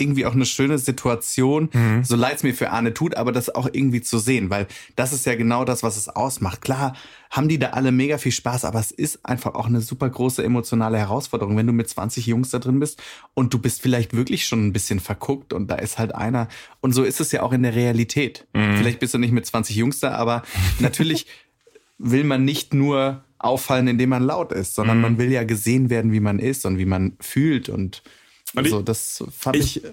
[0.00, 2.04] irgendwie auch eine schöne Situation, mhm.
[2.04, 5.12] so leid es mir für Arne tut, aber das auch irgendwie zu sehen, weil das
[5.12, 6.60] ist ja genau das, was es ausmacht.
[6.60, 6.94] Klar
[7.30, 10.42] haben die da alle mega viel Spaß, aber es ist einfach auch eine super große
[10.42, 13.02] emotionale Herausforderung, wenn du mit 20 Jungs da drin bist
[13.34, 16.48] und du bist vielleicht wirklich schon ein bisschen verguckt und da ist halt einer.
[16.80, 18.46] Und so ist es ja auch in der Realität.
[18.54, 18.76] Mhm.
[18.76, 20.42] Vielleicht bist du nicht mit 20 Jungs da, aber
[20.80, 21.26] natürlich
[21.98, 25.02] will man nicht nur auffallen, indem man laut ist, sondern mhm.
[25.02, 28.02] man will ja gesehen werden, wie man ist und wie man fühlt und und
[28.54, 29.92] also, das fand ich, ich,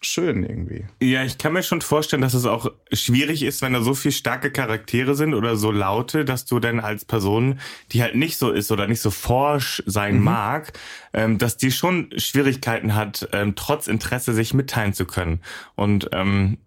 [0.00, 0.84] schön irgendwie.
[1.02, 4.12] Ja, ich kann mir schon vorstellen, dass es auch schwierig ist, wenn da so viel
[4.12, 7.58] starke Charaktere sind oder so laute, dass du dann als Person,
[7.92, 10.24] die halt nicht so ist oder nicht so forsch sein mhm.
[10.24, 10.72] mag,
[11.12, 15.40] ähm, dass die schon Schwierigkeiten hat, ähm, trotz Interesse sich mitteilen zu können.
[15.74, 16.58] Und ähm,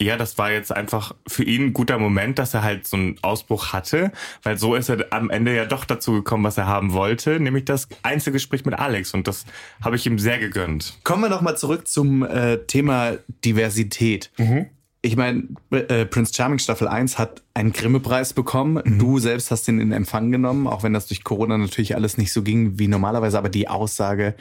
[0.00, 3.16] ja, das war jetzt einfach für ihn ein guter Moment, dass er halt so einen
[3.22, 4.12] Ausbruch hatte,
[4.42, 7.64] weil so ist er am Ende ja doch dazu gekommen, was er haben wollte, nämlich
[7.64, 9.44] das Einzelgespräch mit Alex und das
[9.82, 10.98] habe ich ihm sehr gegönnt.
[11.04, 14.30] Kommen wir noch mal zurück zum äh, Thema Diversität.
[14.38, 14.66] Mhm.
[15.04, 18.80] Ich meine, äh, Prince Charming Staffel 1 hat einen Grimme-Preis bekommen.
[18.84, 18.98] Mhm.
[19.00, 22.32] Du selbst hast ihn in Empfang genommen, auch wenn das durch Corona natürlich alles nicht
[22.32, 24.36] so ging wie normalerweise, aber die Aussage,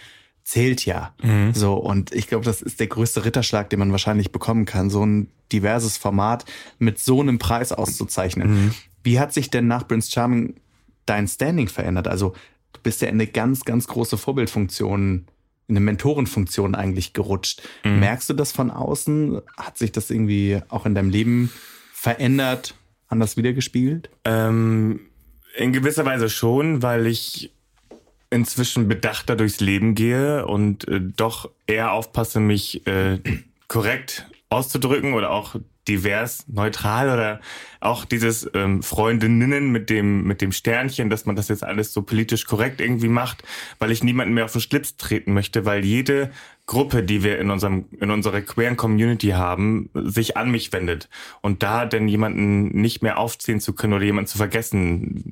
[0.51, 1.13] zählt ja.
[1.23, 1.53] Mhm.
[1.53, 5.05] So, und ich glaube, das ist der größte Ritterschlag, den man wahrscheinlich bekommen kann, so
[5.05, 6.43] ein diverses Format
[6.77, 8.65] mit so einem Preis auszuzeichnen.
[8.65, 8.73] Mhm.
[9.01, 10.55] Wie hat sich denn nach Prince Charming
[11.05, 12.09] dein Standing verändert?
[12.09, 12.33] Also,
[12.73, 15.25] du bist ja in eine ganz, ganz große Vorbildfunktion,
[15.69, 17.61] in eine Mentorenfunktion eigentlich gerutscht.
[17.85, 18.01] Mhm.
[18.01, 19.39] Merkst du das von außen?
[19.55, 21.49] Hat sich das irgendwie auch in deinem Leben
[21.93, 22.75] verändert,
[23.07, 24.09] anders wiedergespiegelt?
[24.25, 24.99] Ähm,
[25.55, 27.53] in gewisser Weise schon, weil ich
[28.31, 33.19] inzwischen bedachter durchs Leben gehe und äh, doch eher aufpasse, mich äh,
[33.67, 35.55] korrekt auszudrücken oder auch
[35.91, 37.39] divers, neutral oder
[37.79, 42.03] auch dieses ähm, Freundinnen mit dem mit dem Sternchen, dass man das jetzt alles so
[42.03, 43.43] politisch korrekt irgendwie macht,
[43.79, 46.31] weil ich niemanden mehr auf den Schlips treten möchte, weil jede
[46.67, 51.09] Gruppe, die wir in unserem in unserer queeren Community haben, sich an mich wendet
[51.41, 55.23] und da denn jemanden nicht mehr aufziehen zu können oder jemanden zu vergessen,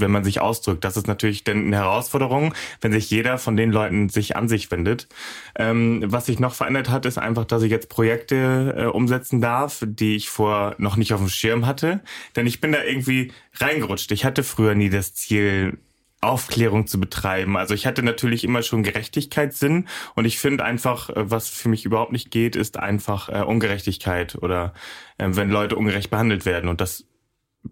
[0.00, 3.70] wenn man sich ausdrückt, das ist natürlich dann eine Herausforderung, wenn sich jeder von den
[3.70, 5.08] Leuten sich an sich wendet.
[5.56, 9.84] Ähm, was sich noch verändert hat, ist einfach, dass ich jetzt Projekte äh, umsetzen darf,
[9.86, 12.00] die ich vor noch nicht auf dem Schirm hatte,
[12.36, 14.12] denn ich bin da irgendwie reingerutscht.
[14.12, 15.78] Ich hatte früher nie das Ziel,
[16.20, 17.56] Aufklärung zu betreiben.
[17.56, 19.86] Also ich hatte natürlich immer schon Gerechtigkeitssinn
[20.16, 24.36] und ich finde einfach, äh, was für mich überhaupt nicht geht, ist einfach äh, Ungerechtigkeit
[24.36, 24.74] oder
[25.18, 27.04] äh, wenn Leute ungerecht behandelt werden und das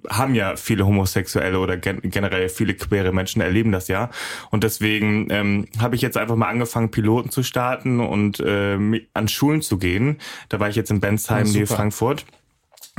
[0.08, 4.10] haben ja viele Homosexuelle oder gen generell viele queere Menschen erleben das ja.
[4.50, 8.78] Und deswegen ähm, habe ich jetzt einfach mal angefangen, Piloten zu starten und äh,
[9.14, 10.18] an Schulen zu gehen.
[10.48, 12.26] Da war ich jetzt in Bensheim, oh, Frankfurt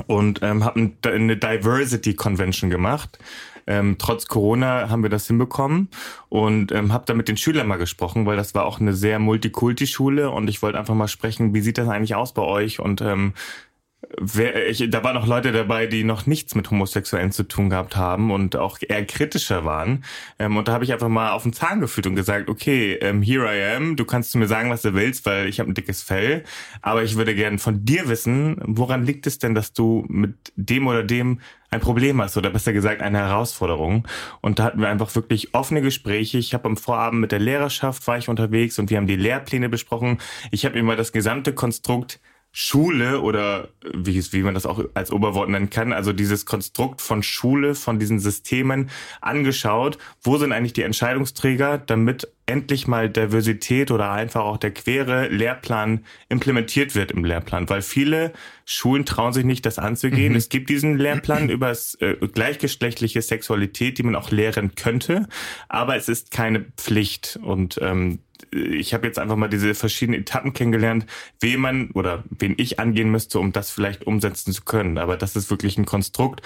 [0.06, 3.18] und ähm, habe eine Diversity Convention gemacht.
[3.70, 5.90] Ähm, trotz Corona haben wir das hinbekommen
[6.30, 9.20] und ähm, habe da mit den Schülern mal gesprochen, weil das war auch eine sehr
[9.20, 13.02] Multikulti-Schule und ich wollte einfach mal sprechen, wie sieht das eigentlich aus bei euch und
[13.02, 13.34] ähm,
[14.20, 17.95] wer, ich, da waren noch Leute dabei, die noch nichts mit Homosexuellen zu tun gehabt
[17.95, 20.04] haben und auch eher kritischer waren.
[20.39, 23.22] Ähm, und da habe ich einfach mal auf den Zahn gefühlt und gesagt, okay, ähm,
[23.22, 26.04] here I am, du kannst mir sagen, was du willst, weil ich habe ein dickes
[26.04, 26.43] Fell.
[26.82, 30.88] Aber ich würde gerne von dir wissen, woran liegt es denn, dass du mit dem
[30.88, 31.39] oder dem
[31.70, 34.08] ein Problem hast oder besser gesagt eine Herausforderung.
[34.41, 36.38] Und da hatten wir einfach wirklich offene Gespräche.
[36.38, 39.68] Ich habe am Vorabend mit der Lehrerschaft war ich unterwegs und wir haben die Lehrpläne
[39.68, 40.20] besprochen.
[40.52, 42.20] Ich habe mir mal das gesamte Konstrukt
[42.60, 47.22] Schule oder wie, wie man das auch als Oberwort nennen kann, also dieses Konstrukt von
[47.22, 48.89] Schule, von diesen Systemen
[49.22, 49.99] angeschaut.
[50.24, 56.03] Wo sind eigentlich die Entscheidungsträger, damit endlich mal Diversität oder einfach auch der quere Lehrplan
[56.30, 57.70] implementiert wird im Lehrplan?
[57.70, 58.34] Weil viele
[58.66, 60.32] Schulen trauen sich nicht, das anzugehen.
[60.32, 60.38] Mhm.
[60.38, 65.28] Es gibt diesen Lehrplan über äh, gleichgeschlechtliche Sexualität, die man auch lehren könnte,
[65.70, 67.38] aber es ist keine Pflicht.
[67.43, 68.18] Und ähm,
[68.52, 71.06] ich habe jetzt einfach mal diese verschiedenen Etappen kennengelernt,
[71.40, 74.98] wen man oder wen ich angehen müsste, um das vielleicht umsetzen zu können.
[74.98, 76.42] Aber das ist wirklich ein Konstrukt.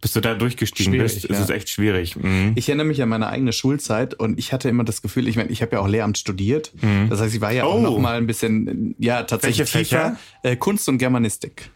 [0.00, 1.30] Bis du da durchgestiegen schwierig, bist, ja.
[1.30, 2.16] ist es echt schwierig.
[2.16, 2.52] Mhm.
[2.54, 5.50] Ich erinnere mich an meine eigene Schulzeit und ich hatte immer das Gefühl, ich meine,
[5.50, 6.72] ich habe ja auch Lehramt studiert.
[6.80, 7.08] Mhm.
[7.10, 7.70] Das heißt, ich war ja oh.
[7.70, 10.16] auch noch mal ein bisschen, ja, tatsächlich Welche tiefer.
[10.42, 11.70] Äh, Kunst und Germanistik.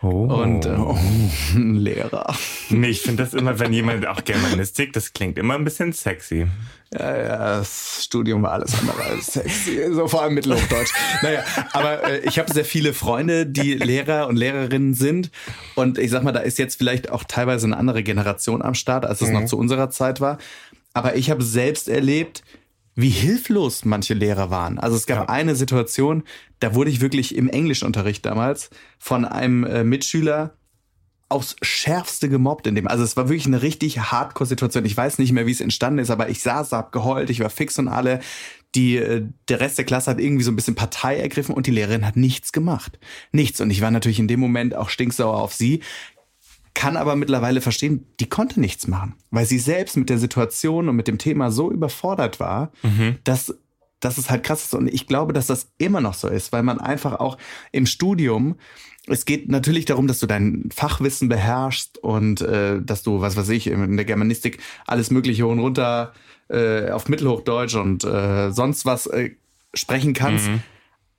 [0.00, 0.06] Oh.
[0.08, 0.96] Und äh, oh,
[1.56, 2.34] Lehrer.
[2.70, 6.46] Nee, ich finde das immer, wenn jemand auch Germanistik, das klingt immer ein bisschen sexy.
[6.92, 10.92] Ja, ja, das Studium war alles andere als sexy, so vor allem Mittelhochdeutsch.
[11.22, 11.42] naja,
[11.72, 15.30] aber äh, ich habe sehr viele Freunde, die Lehrer und Lehrerinnen sind.
[15.74, 19.04] Und ich sag mal, da ist jetzt vielleicht auch teilweise eine andere Generation am Start,
[19.04, 19.34] als es mhm.
[19.34, 20.38] noch zu unserer Zeit war.
[20.94, 22.42] Aber ich habe selbst erlebt,
[22.98, 24.80] wie hilflos manche Lehrer waren.
[24.80, 25.28] Also es gab ja.
[25.28, 26.24] eine Situation,
[26.58, 30.54] da wurde ich wirklich im Englischunterricht damals von einem äh, Mitschüler
[31.28, 32.88] aufs Schärfste gemobbt in dem.
[32.88, 34.84] Also es war wirklich eine richtig Hardcore-Situation.
[34.84, 37.50] Ich weiß nicht mehr, wie es entstanden ist, aber ich saß, hab geheult, ich war
[37.50, 38.18] fix und alle.
[38.74, 41.70] Die, äh, der Rest der Klasse hat irgendwie so ein bisschen Partei ergriffen und die
[41.70, 42.98] Lehrerin hat nichts gemacht.
[43.30, 43.60] Nichts.
[43.60, 45.82] Und ich war natürlich in dem Moment auch stinksauer auf sie
[46.78, 50.94] kann aber mittlerweile verstehen, die konnte nichts machen, weil sie selbst mit der Situation und
[50.94, 53.16] mit dem Thema so überfordert war, mhm.
[53.24, 53.52] dass
[53.98, 54.74] dass es halt krass ist.
[54.74, 57.36] Und ich glaube, dass das immer noch so ist, weil man einfach auch
[57.72, 58.54] im Studium,
[59.08, 63.48] es geht natürlich darum, dass du dein Fachwissen beherrschst und äh, dass du, was weiß
[63.48, 66.12] ich, in der Germanistik alles Mögliche hoch und runter
[66.48, 69.30] äh, auf Mittelhochdeutsch und äh, sonst was äh,
[69.74, 70.46] sprechen kannst.
[70.46, 70.62] Mhm.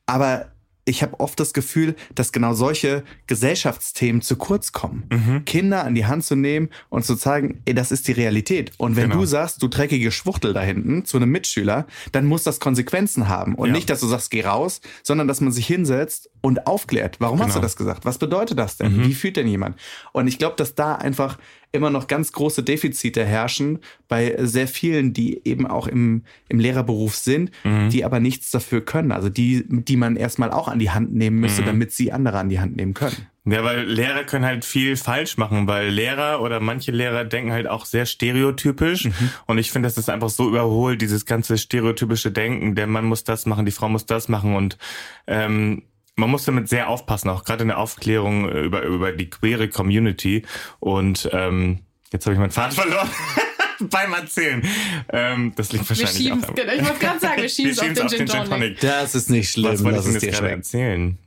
[0.05, 0.53] Aber
[0.89, 5.05] ich habe oft das Gefühl, dass genau solche Gesellschaftsthemen zu kurz kommen.
[5.11, 5.45] Mhm.
[5.45, 8.71] Kinder an die Hand zu nehmen und zu zeigen, ey, das ist die Realität.
[8.77, 9.21] Und wenn genau.
[9.21, 13.55] du sagst, du dreckige Schwuchtel da hinten zu einem Mitschüler, dann muss das Konsequenzen haben.
[13.55, 13.73] Und ja.
[13.73, 17.17] nicht, dass du sagst, geh raus, sondern dass man sich hinsetzt und aufklärt.
[17.19, 17.47] Warum genau.
[17.47, 17.65] hast du genau.
[17.65, 18.05] das gesagt?
[18.05, 18.97] Was bedeutet das denn?
[18.97, 19.05] Mhm.
[19.05, 19.77] Wie fühlt denn jemand?
[20.13, 21.37] Und ich glaube, dass da einfach
[21.71, 27.15] immer noch ganz große Defizite herrschen bei sehr vielen, die eben auch im, im Lehrerberuf
[27.15, 27.89] sind, mhm.
[27.89, 29.11] die aber nichts dafür können.
[29.11, 31.67] Also die, die man erstmal auch an die Hand nehmen müsste, mhm.
[31.67, 33.27] damit sie andere an die Hand nehmen können.
[33.45, 37.67] Ja, weil Lehrer können halt viel falsch machen, weil Lehrer oder manche Lehrer denken halt
[37.67, 39.05] auch sehr stereotypisch.
[39.05, 39.29] Mhm.
[39.47, 42.75] Und ich finde, das ist einfach so überholt, dieses ganze stereotypische Denken.
[42.75, 44.55] Der Mann muss das machen, die Frau muss das machen.
[44.55, 44.77] Und
[45.25, 45.83] ähm,
[46.19, 49.69] man muss damit sehr aufpassen, auch gerade in der Aufklärung äh, über, über die queere
[49.69, 50.43] Community.
[50.79, 51.79] Und ähm,
[52.11, 53.09] jetzt habe ich meinen Faden verloren.
[53.89, 54.61] beim Erzählen.
[55.09, 56.55] Ähm, das liegt wahrscheinlich wir auch.
[56.55, 58.79] Genau, ich wollte gerade sagen, wir schieben es auf, den, auf Gin, Gin Tonic.
[58.81, 59.71] Das ist nicht schlimm.
[59.71, 61.17] Was wollte ich denn jetzt gerade erzählen?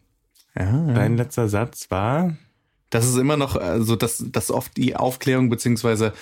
[0.59, 0.93] Ja.
[0.95, 2.37] Dein letzter Satz war?
[2.91, 6.13] Das ist immer noch so, also, dass, dass oft die Aufklärung beziehungsweise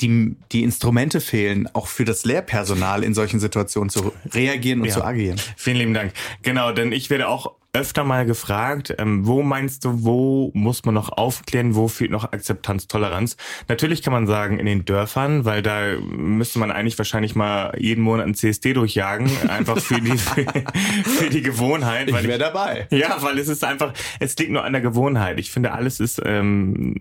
[0.00, 4.94] die, die Instrumente fehlen, auch für das Lehrpersonal in solchen Situationen zu reagieren und ja.
[4.94, 5.40] zu agieren.
[5.56, 6.12] Vielen lieben Dank.
[6.42, 10.94] Genau, denn ich werde auch öfter mal gefragt, ähm, wo meinst du, wo muss man
[10.94, 13.38] noch aufklären, wo fehlt noch Akzeptanz, Toleranz?
[13.68, 18.02] Natürlich kann man sagen, in den Dörfern, weil da müsste man eigentlich wahrscheinlich mal jeden
[18.02, 20.44] Monat ein CSD durchjagen, einfach für die, für,
[21.04, 22.10] für die Gewohnheit.
[22.10, 22.88] Ich wäre dabei.
[22.90, 25.40] Ja, weil es ist einfach, es liegt nur an der Gewohnheit.
[25.40, 26.94] Ich finde, alles ist ähm,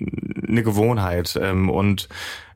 [0.47, 2.07] eine Gewohnheit ähm, und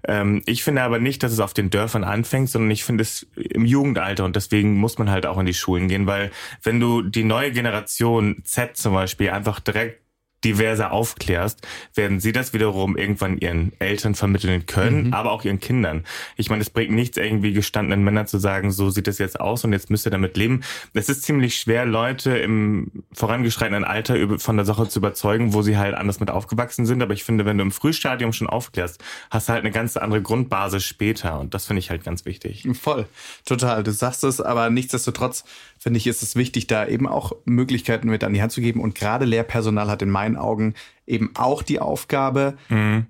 [0.08, 3.28] ähm, ich finde aber nicht, dass es auf den Dörfern anfängt, sondern ich finde es
[3.36, 6.32] im Jugendalter und deswegen muss man halt auch in die Schulen gehen, weil
[6.64, 10.05] wenn du die neue Generation Z zum Beispiel einfach direkt
[10.46, 15.14] diverser aufklärst, werden sie das wiederum irgendwann ihren Eltern vermitteln können, mhm.
[15.14, 16.06] aber auch ihren Kindern.
[16.38, 19.64] Ich meine, es bringt nichts, irgendwie gestandenen Männern zu sagen, so sieht es jetzt aus
[19.66, 20.62] und jetzt müsst ihr damit leben.
[20.94, 25.78] Es ist ziemlich schwer, Leute im vorangeschreitenen Alter von der Sache zu überzeugen, wo sie
[25.78, 27.02] halt anders mit aufgewachsen sind.
[27.02, 30.22] Aber ich finde, wenn du im Frühstadium schon aufklärst, hast du halt eine ganz andere
[30.22, 32.68] Grundbasis später und das finde ich halt ganz wichtig.
[32.80, 33.08] Voll,
[33.46, 33.84] total.
[33.84, 35.44] Du sagst es, aber nichtsdestotrotz
[35.86, 38.82] finde ich, ist es wichtig, da eben auch Möglichkeiten mit an die Hand zu geben.
[38.82, 40.74] Und gerade Lehrpersonal hat in meinen Augen
[41.06, 43.06] eben auch die Aufgabe, mhm.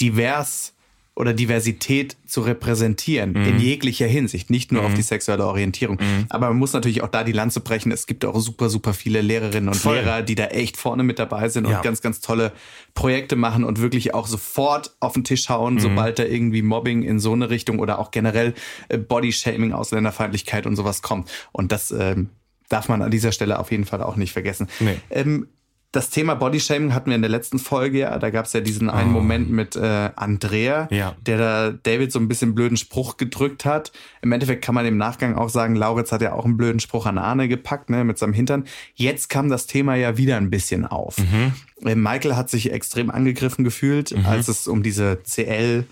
[0.00, 0.76] divers
[1.18, 3.44] oder Diversität zu repräsentieren mhm.
[3.44, 4.88] in jeglicher Hinsicht, nicht nur mhm.
[4.88, 5.96] auf die sexuelle Orientierung.
[5.96, 6.26] Mhm.
[6.28, 7.90] Aber man muss natürlich auch da die Lanze brechen.
[7.90, 9.96] Es gibt auch super, super viele Lehrerinnen und Voll.
[9.96, 11.76] Lehrer, die da echt vorne mit dabei sind ja.
[11.76, 12.52] und ganz, ganz tolle
[12.94, 15.80] Projekte machen und wirklich auch sofort auf den Tisch hauen, mhm.
[15.80, 18.54] sobald da irgendwie Mobbing in so eine Richtung oder auch generell
[18.88, 21.28] äh, Bodyshaming, Ausländerfeindlichkeit und sowas kommt.
[21.50, 22.30] Und das ähm,
[22.68, 24.68] darf man an dieser Stelle auf jeden Fall auch nicht vergessen.
[24.78, 24.96] Nee.
[25.10, 25.48] Ähm,
[25.90, 28.18] das Thema Bodyshaming hatten wir in der letzten Folge ja.
[28.18, 29.14] Da gab es ja diesen einen Oh.
[29.14, 31.16] Moment mit äh, Andrea, Ja.
[31.22, 33.90] der da David so ein bisschen blöden Spruch gedrückt hat.
[34.20, 37.06] Im Endeffekt kann man im Nachgang auch sagen, Lauritz hat ja auch einen blöden Spruch
[37.06, 38.64] an Arne gepackt, ne, mit seinem Hintern.
[38.94, 41.16] Jetzt kam das Thema ja wieder ein bisschen auf.
[41.84, 45.84] Äh, Michael hat sich extrem angegriffen gefühlt, als es um diese CL,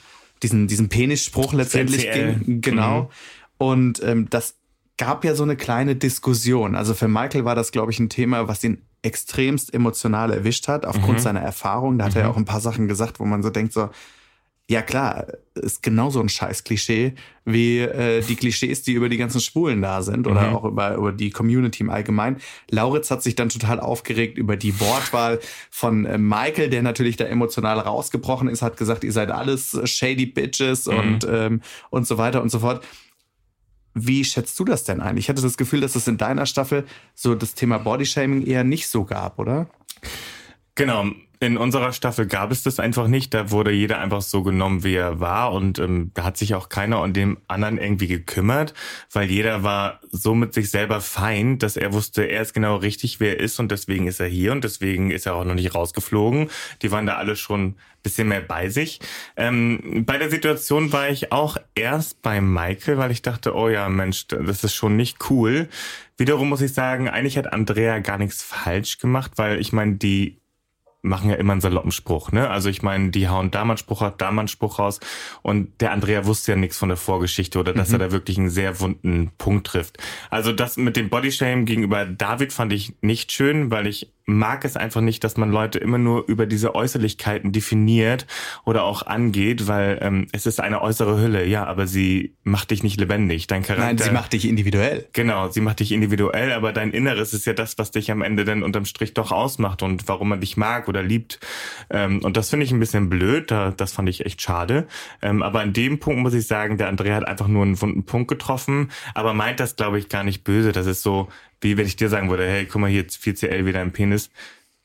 [0.42, 2.34] diesen, diesen Penisspruch letztendlich CL.
[2.44, 2.60] ging.
[2.60, 3.10] Genau.
[3.56, 4.56] Und ähm, das
[4.98, 6.74] gab ja so eine kleine Diskussion.
[6.74, 10.84] Also für Michael war das, glaube ich, ein Thema, was ihn extremst emotional erwischt hat,
[10.84, 11.98] aufgrund seiner Erfahrung.
[11.98, 13.88] Da hat er ja auch ein paar Sachen gesagt, wo man so denkt, so,
[14.68, 19.40] ja klar, ist genauso ein scheiß Klischee wie äh, die Klischees, die über die ganzen
[19.40, 22.38] Schwulen da sind oder auch über, über die Community im Allgemeinen.
[22.68, 25.38] Lauritz hat sich dann total aufgeregt über die Wortwahl
[25.70, 30.26] von äh, Michael, der natürlich da emotional rausgebrochen ist, hat gesagt, ihr seid alles shady
[30.26, 32.84] Bitches und, ähm, und so weiter und so fort.
[33.98, 35.16] Wie schätzt du das denn ein?
[35.16, 36.84] Ich hatte das Gefühl, dass es in deiner Staffel
[37.14, 39.70] so das Thema Bodyshaming eher nicht so gab, oder?
[40.74, 41.06] Genau.
[41.38, 43.34] In unserer Staffel gab es das einfach nicht.
[43.34, 45.52] Da wurde jeder einfach so genommen, wie er war.
[45.52, 48.74] Und ähm, da hat sich auch keiner um dem anderen irgendwie gekümmert,
[49.12, 53.20] weil jeder war so mit sich selber fein, dass er wusste, er ist genau richtig,
[53.20, 53.60] wer er ist.
[53.60, 56.48] Und deswegen ist er hier und deswegen ist er auch noch nicht rausgeflogen.
[56.82, 57.76] Die waren da alle schon
[58.06, 59.00] bisschen mehr bei sich.
[59.36, 63.88] Ähm, bei der Situation war ich auch erst bei Michael, weil ich dachte, oh ja,
[63.88, 65.68] Mensch, das ist schon nicht cool.
[66.16, 70.38] Wiederum muss ich sagen, eigentlich hat Andrea gar nichts falsch gemacht, weil ich meine, die
[71.02, 72.50] machen ja immer einen saloppen Spruch, ne?
[72.50, 75.00] Also ich meine, die hauen da mal einen Spruch raus, da mal einen Spruch raus
[75.42, 78.50] und der Andrea wusste ja nichts von der Vorgeschichte oder dass er da wirklich einen
[78.50, 79.98] sehr wunden Punkt trifft.
[80.30, 84.76] Also das mit dem Bodyshame gegenüber David fand ich nicht schön, weil ich mag es
[84.76, 88.26] einfach nicht, dass man Leute immer nur über diese Äußerlichkeiten definiert
[88.64, 92.82] oder auch angeht, weil ähm, es ist eine äußere Hülle, ja, aber sie macht dich
[92.82, 93.46] nicht lebendig.
[93.46, 93.86] Dein Charakter.
[93.86, 95.08] Nein, sie macht dich individuell.
[95.12, 98.44] Genau, sie macht dich individuell, aber dein Inneres ist ja das, was dich am Ende
[98.44, 101.38] dann unterm Strich doch ausmacht und warum man dich mag oder liebt.
[101.88, 104.88] Ähm, und das finde ich ein bisschen blöd, da, das fand ich echt schade.
[105.22, 108.04] Ähm, aber an dem Punkt muss ich sagen, der Andrea hat einfach nur einen wunden
[108.04, 110.72] Punkt getroffen, aber meint das, glaube ich, gar nicht böse.
[110.72, 111.28] Das ist so,
[111.66, 114.30] wie wenn ich dir sagen würde, hey, guck mal hier, 4CL wieder im Penis.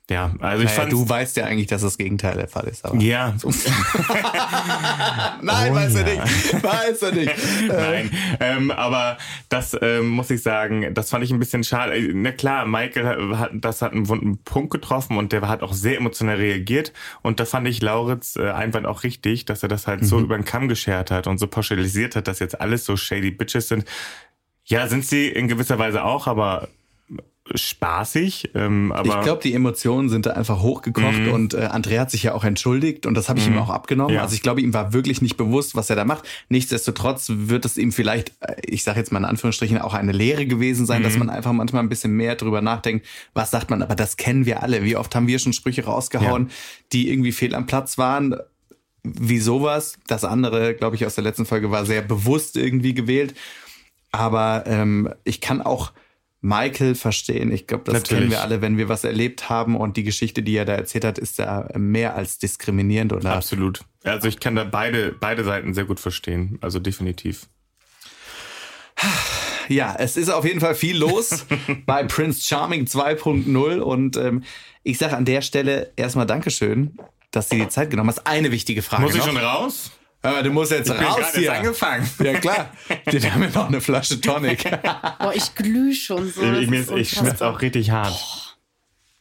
[0.09, 2.83] Ja, also ich Naja, fand du weißt ja eigentlich, dass das Gegenteil der Fall ist.
[2.83, 3.33] Aber ja,
[5.41, 6.03] Nein, Oh weißt ja.
[6.03, 6.63] du nicht.
[6.63, 7.31] Weißt du nicht.
[7.69, 8.11] Nein,
[8.41, 9.17] ähm, aber
[9.47, 11.95] das ähm, muss ich sagen, das fand ich ein bisschen schade.
[11.95, 15.71] Äh, Na klar, Michael hat, das hat einen wunden Punkt getroffen und der hat auch
[15.71, 16.91] sehr emotional reagiert.
[17.21, 20.35] Und da fand ich Lauritz äh, Einwand auch richtig, dass er das halt so über
[20.35, 23.85] den Kamm geschert hat und so pauschalisiert hat, dass jetzt alles so shady Bitches sind.
[24.71, 26.69] Ja, sind sie in gewisser Weise auch, aber
[27.53, 28.51] spaßig.
[28.55, 32.23] Ähm, aber Ich glaube, die Emotionen sind da einfach hochgekocht und äh, Andrea hat sich
[32.23, 34.15] ja auch entschuldigt und das habe ich ihm auch abgenommen.
[34.15, 34.21] Ja.
[34.21, 36.25] Also ich glaube, ihm war wirklich nicht bewusst, was er da macht.
[36.47, 40.45] Nichtsdestotrotz wird es ihm vielleicht, äh, ich sage jetzt mal in Anführungsstrichen, auch eine Lehre
[40.45, 43.95] gewesen sein, dass man einfach manchmal ein bisschen mehr drüber nachdenkt, was sagt man, aber
[43.95, 44.83] das kennen wir alle.
[44.83, 46.49] Wie oft haben wir schon Sprüche rausgehauen,
[46.93, 48.35] die irgendwie fehl am Platz waren.
[49.03, 49.97] Wie sowas.
[50.07, 53.33] Das andere, glaube ich, aus der letzten Folge war sehr bewusst irgendwie gewählt.
[54.11, 55.91] Aber ähm, ich kann auch
[56.41, 57.51] Michael verstehen.
[57.51, 58.21] Ich glaube, das Natürlich.
[58.23, 61.05] kennen wir alle, wenn wir was erlebt haben und die Geschichte, die er da erzählt
[61.05, 63.81] hat, ist ja mehr als diskriminierend oder absolut.
[64.03, 66.57] Also ich kann da beide, beide Seiten sehr gut verstehen.
[66.61, 67.47] Also definitiv.
[69.69, 71.45] Ja, es ist auf jeden Fall viel los
[71.85, 74.43] bei Prince Charming 2.0 und ähm,
[74.83, 76.97] ich sage an der Stelle erstmal Dankeschön,
[77.29, 78.25] dass du dir die Zeit genommen hast.
[78.25, 79.27] Eine wichtige Frage Muss ich noch.
[79.27, 79.91] schon raus?
[80.23, 81.53] Aber du musst jetzt Ich bin raus erst hier.
[81.53, 82.07] angefangen.
[82.23, 82.71] Ja klar,
[83.05, 84.63] wir haben ja noch eine Flasche Tonic.
[85.19, 86.43] Boah, ich glüh schon so.
[86.43, 88.13] Ich, ich, ich schwitze auch richtig hart.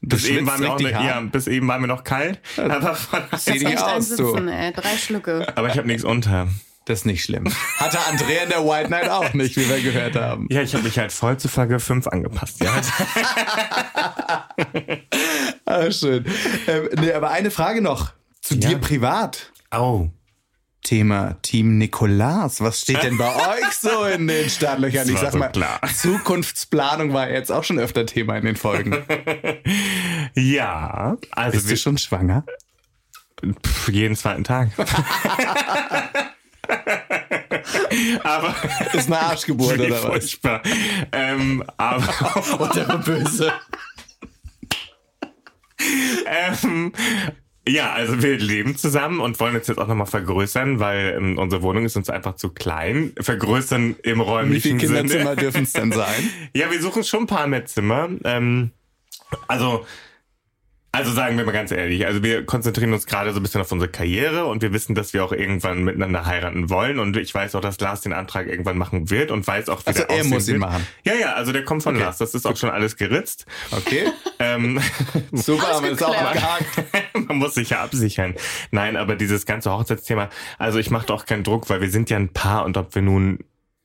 [0.03, 2.41] Bis eben, war schwitzt mir auch ja, bis eben war mir noch kalt.
[2.57, 4.31] Aber, von, Sieh Jetzt dich aus, du.
[4.31, 4.73] Sitzen, ey.
[4.73, 5.47] Drei Schlücke.
[5.57, 6.49] aber ich habe nichts unter.
[6.87, 7.45] Das ist nicht schlimm.
[7.77, 10.49] Hatte Andrea in der White Night auch nicht, wie wir gehört haben.
[10.51, 12.63] Ja, ich habe mich halt voll zu Folge 5 angepasst.
[12.65, 12.73] Ja.
[15.67, 16.25] Ah, schön.
[16.67, 18.13] Ähm, nee, aber eine Frage noch.
[18.41, 18.71] Zu Ja.
[18.71, 19.53] dir privat.
[19.73, 20.09] oh.
[20.83, 22.61] Thema Team Nikolas.
[22.61, 25.09] Was steht denn bei euch so in den Startlöchern?
[25.09, 25.81] Ich sag so mal, klar.
[25.95, 28.97] Zukunftsplanung war jetzt auch schon öfter Thema in den Folgen.
[30.35, 32.45] Ja, also Bist du schon schwanger?
[33.67, 34.71] pff, jeden zweiten Tag.
[38.23, 38.55] aber
[38.93, 40.01] Ist eine Arschgeburt oder was?
[40.05, 40.63] furchtbar.
[41.13, 43.53] Ähm, aber Oder böse.
[46.27, 46.93] ähm,
[47.69, 51.63] ja, also wir leben zusammen und wollen uns jetzt auch nochmal vergrößern, weil ähm, unsere
[51.63, 53.13] Wohnung ist uns einfach zu klein.
[53.21, 55.37] Vergrößern im Wie viele räumlichen Kinderzimmer Sinne.
[55.37, 56.31] dürfen es denn sein?
[56.55, 58.09] Ja, wir suchen schon ein paar mehr Zimmer.
[58.25, 58.71] Ähm,
[59.47, 59.87] also,
[60.93, 63.71] Also sagen wir mal ganz ehrlich, also wir konzentrieren uns gerade so ein bisschen auf
[63.71, 67.55] unsere Karriere und wir wissen, dass wir auch irgendwann miteinander heiraten wollen und ich weiß
[67.55, 70.17] auch, dass Lars den Antrag irgendwann machen wird und weiß auch, wie Also der er
[70.17, 70.61] aussehen muss ihn wird.
[70.63, 70.85] machen.
[71.05, 72.05] Ja, ja, also der kommt von Okay.
[72.05, 73.47] Lars, das ist auch schon alles geritzt.
[73.71, 74.05] Okay.
[74.43, 74.81] Ähm,
[75.33, 76.65] Super, wir es auch abgehakt.
[77.29, 78.35] Man muss sich ja absichern.
[78.71, 82.17] Nein, aber dieses ganze Hochzeitsthema, also ich mache doch keinen Druck, weil wir sind ja
[82.17, 83.41] ein Paar und ob wir nun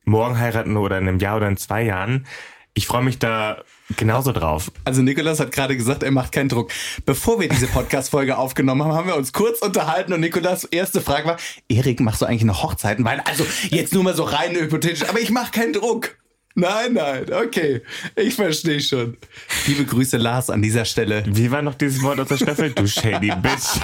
[0.06, 2.26] morgen heiraten oder in einem Jahr oder in zwei Jahren,
[2.72, 3.62] ich freue mich da
[3.96, 4.72] genauso drauf.
[4.84, 6.70] Also Nikolas hat gerade gesagt, er macht keinen Druck.
[7.04, 11.26] Bevor wir diese Podcast-Folge aufgenommen haben, haben wir uns kurz unterhalten und Nikolas erste Frage
[11.26, 11.36] war,
[11.68, 13.04] Erik, machst du eigentlich noch Hochzeiten?
[13.04, 16.16] Weil, also jetzt nur mal so rein hypothetisch, aber ich mache keinen Druck.
[16.58, 17.82] Nein, nein, okay.
[18.16, 19.18] Ich verstehe schon.
[19.66, 21.22] Liebe Grüße, Lars, an dieser Stelle.
[21.26, 22.70] Wie war noch dieses Wort aus der Staffel?
[22.70, 23.78] Du shady bitch.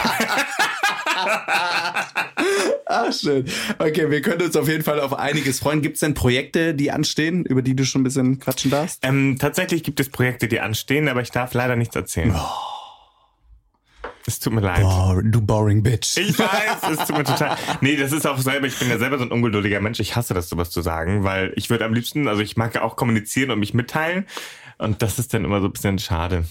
[2.92, 3.46] Ah, schön.
[3.78, 5.80] Okay, wir können uns auf jeden Fall auf einiges freuen.
[5.80, 8.98] Gibt es denn Projekte, die anstehen, über die du schon ein bisschen quatschen darfst?
[9.02, 12.34] Ähm, tatsächlich gibt es Projekte, die anstehen, aber ich darf leider nichts erzählen.
[14.26, 14.84] Es tut mir leid.
[14.84, 16.18] Oh, du boring bitch.
[16.18, 17.56] Ich weiß, es tut mir total.
[17.80, 19.98] Nee, das ist auch selber, ich bin ja selber so ein ungeduldiger Mensch.
[19.98, 22.82] Ich hasse das, sowas zu sagen, weil ich würde am liebsten, also ich mag ja
[22.82, 24.26] auch kommunizieren und mich mitteilen.
[24.76, 26.44] Und das ist dann immer so ein bisschen schade.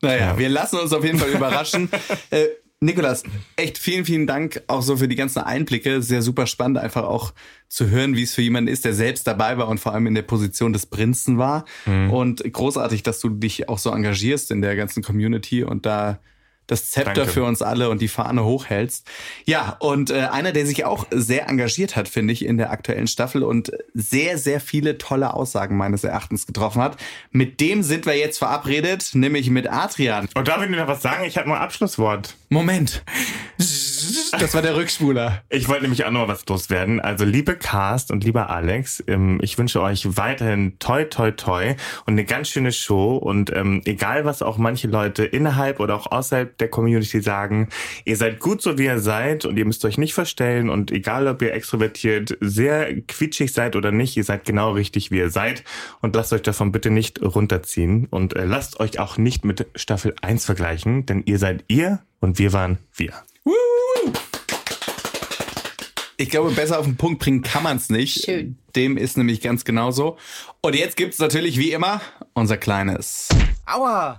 [0.00, 1.88] Naja, wir lassen uns auf jeden Fall überraschen.
[2.30, 2.46] äh,
[2.80, 3.24] Nikolas,
[3.56, 6.00] echt vielen, vielen Dank auch so für die ganzen Einblicke.
[6.00, 7.34] Sehr super spannend, einfach auch
[7.68, 10.14] zu hören, wie es für jemanden ist, der selbst dabei war und vor allem in
[10.14, 11.64] der Position des Prinzen war.
[12.10, 16.20] Und großartig, dass du dich auch so engagierst in der ganzen Community und da
[16.68, 17.32] das Zepter Danke.
[17.32, 19.06] für uns alle und die Fahne hochhältst.
[19.44, 23.08] Ja, und äh, einer, der sich auch sehr engagiert hat, finde ich, in der aktuellen
[23.08, 26.96] Staffel und sehr, sehr viele tolle Aussagen meines Erachtens getroffen hat.
[27.32, 30.28] Mit dem sind wir jetzt verabredet, nämlich mit Adrian.
[30.34, 31.24] Und darf ich dir noch was sagen?
[31.24, 32.36] Ich habe nur Abschlusswort.
[32.50, 33.02] Moment.
[34.38, 35.42] Das war der Rückspuler.
[35.48, 37.00] Ich wollte nämlich auch noch was loswerden.
[37.00, 42.12] Also liebe Cast und lieber Alex, ähm, ich wünsche euch weiterhin toi toi toi und
[42.12, 43.16] eine ganz schöne Show.
[43.16, 47.68] Und ähm, egal, was auch manche Leute innerhalb oder auch außerhalb der Community sagen,
[48.04, 50.70] ihr seid gut so, wie ihr seid und ihr müsst euch nicht verstellen.
[50.70, 55.18] Und egal, ob ihr extrovertiert, sehr quietschig seid oder nicht, ihr seid genau richtig, wie
[55.18, 55.64] ihr seid.
[56.00, 58.06] Und lasst euch davon bitte nicht runterziehen.
[58.10, 62.38] Und äh, lasst euch auch nicht mit Staffel 1 vergleichen, denn ihr seid ihr und
[62.38, 63.12] wir waren wir.
[66.20, 68.24] Ich glaube, besser auf den Punkt bringen kann man es nicht.
[68.24, 68.58] Schön.
[68.74, 70.16] Dem ist nämlich ganz genauso.
[70.60, 72.00] Und jetzt gibt's natürlich wie immer
[72.34, 73.28] unser kleines.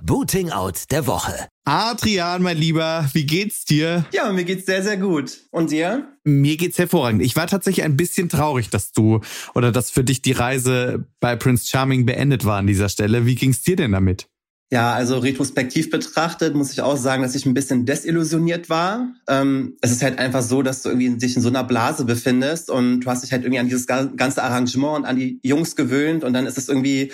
[0.03, 1.47] Booting Out der Woche.
[1.65, 4.05] Adrian, mein Lieber, wie geht's dir?
[4.13, 5.39] Ja, mir geht's sehr, sehr gut.
[5.51, 6.07] Und dir?
[6.23, 7.23] Mir geht's hervorragend.
[7.23, 9.21] Ich war tatsächlich ein bisschen traurig, dass du
[9.55, 13.25] oder dass für dich die Reise bei Prince Charming beendet war an dieser Stelle.
[13.25, 14.27] Wie ging's dir denn damit?
[14.71, 19.07] Ja, also retrospektiv betrachtet muss ich auch sagen, dass ich ein bisschen desillusioniert war.
[19.27, 22.69] Ähm, es ist halt einfach so, dass du irgendwie dich in so einer Blase befindest
[22.69, 25.75] und du hast dich halt irgendwie an dieses ga- ganze Arrangement und an die Jungs
[25.75, 27.11] gewöhnt und dann ist es irgendwie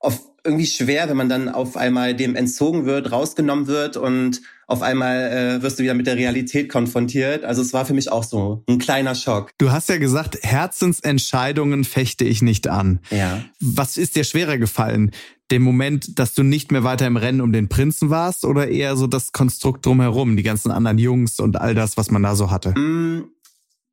[0.00, 4.82] auf irgendwie schwer, wenn man dann auf einmal dem entzogen wird, rausgenommen wird und auf
[4.82, 7.44] einmal äh, wirst du wieder mit der Realität konfrontiert.
[7.44, 9.50] Also es war für mich auch so ein kleiner Schock.
[9.58, 13.00] Du hast ja gesagt, Herzensentscheidungen fechte ich nicht an.
[13.10, 13.44] Ja.
[13.60, 15.10] Was ist dir schwerer gefallen?
[15.50, 18.96] Der Moment, dass du nicht mehr weiter im Rennen um den Prinzen warst oder eher
[18.96, 22.50] so das Konstrukt drumherum, die ganzen anderen Jungs und all das, was man da so
[22.50, 22.70] hatte?
[22.78, 23.24] Mm,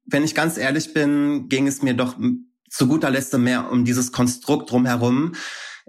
[0.06, 2.16] Wenn ich ganz ehrlich bin, ging es mir doch
[2.70, 5.34] zu guter Letzt mehr um dieses Konstrukt drumherum.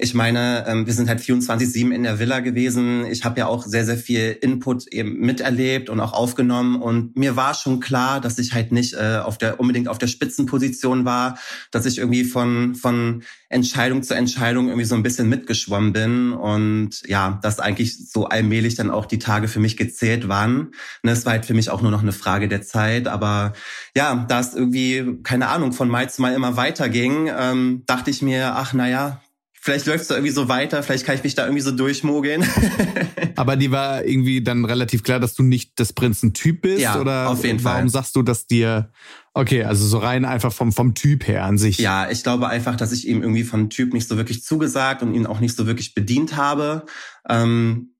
[0.00, 3.04] Ich meine, ähm, wir sind halt 24-7 in der Villa gewesen.
[3.06, 6.80] Ich habe ja auch sehr, sehr viel Input eben miterlebt und auch aufgenommen.
[6.80, 10.06] Und mir war schon klar, dass ich halt nicht äh, auf der unbedingt auf der
[10.06, 11.36] Spitzenposition war,
[11.72, 17.02] dass ich irgendwie von von Entscheidung zu Entscheidung irgendwie so ein bisschen mitgeschwommen bin und
[17.08, 20.72] ja, dass eigentlich so allmählich dann auch die Tage für mich gezählt waren.
[21.02, 23.52] Ne, es war halt für mich auch nur noch eine Frage der Zeit, aber
[23.96, 28.22] ja, da es irgendwie, keine Ahnung, von Mai zu Mai immer weiterging, ähm, dachte ich
[28.22, 29.20] mir, ach naja,
[29.68, 32.42] vielleicht läuft es da irgendwie so weiter, vielleicht kann ich mich da irgendwie so durchmogeln.
[33.36, 36.80] Aber die war irgendwie dann relativ klar, dass du nicht des Prinzen Typ bist?
[36.80, 37.88] Ja, oder auf jeden warum Fall.
[37.90, 38.90] sagst du, dass dir,
[39.34, 41.76] okay, also so rein einfach vom, vom Typ her an sich.
[41.76, 45.14] Ja, ich glaube einfach, dass ich ihm irgendwie vom Typ nicht so wirklich zugesagt und
[45.14, 46.86] ihn auch nicht so wirklich bedient habe.
[47.28, 47.90] Ähm,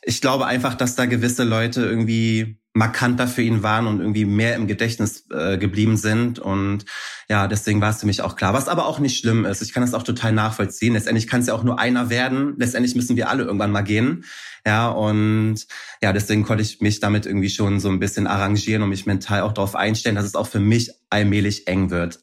[0.00, 4.54] ich glaube einfach, dass da gewisse Leute irgendwie markanter für ihn waren und irgendwie mehr
[4.54, 6.38] im Gedächtnis äh, geblieben sind.
[6.38, 6.84] Und
[7.28, 8.54] ja, deswegen war es für mich auch klar.
[8.54, 9.60] Was aber auch nicht schlimm ist.
[9.60, 10.94] Ich kann das auch total nachvollziehen.
[10.94, 12.54] Letztendlich kann es ja auch nur einer werden.
[12.56, 14.24] Letztendlich müssen wir alle irgendwann mal gehen.
[14.64, 15.66] Ja, und
[16.02, 19.42] ja, deswegen konnte ich mich damit irgendwie schon so ein bisschen arrangieren und mich mental
[19.42, 22.18] auch darauf einstellen, dass es auch für mich allmählich eng wird.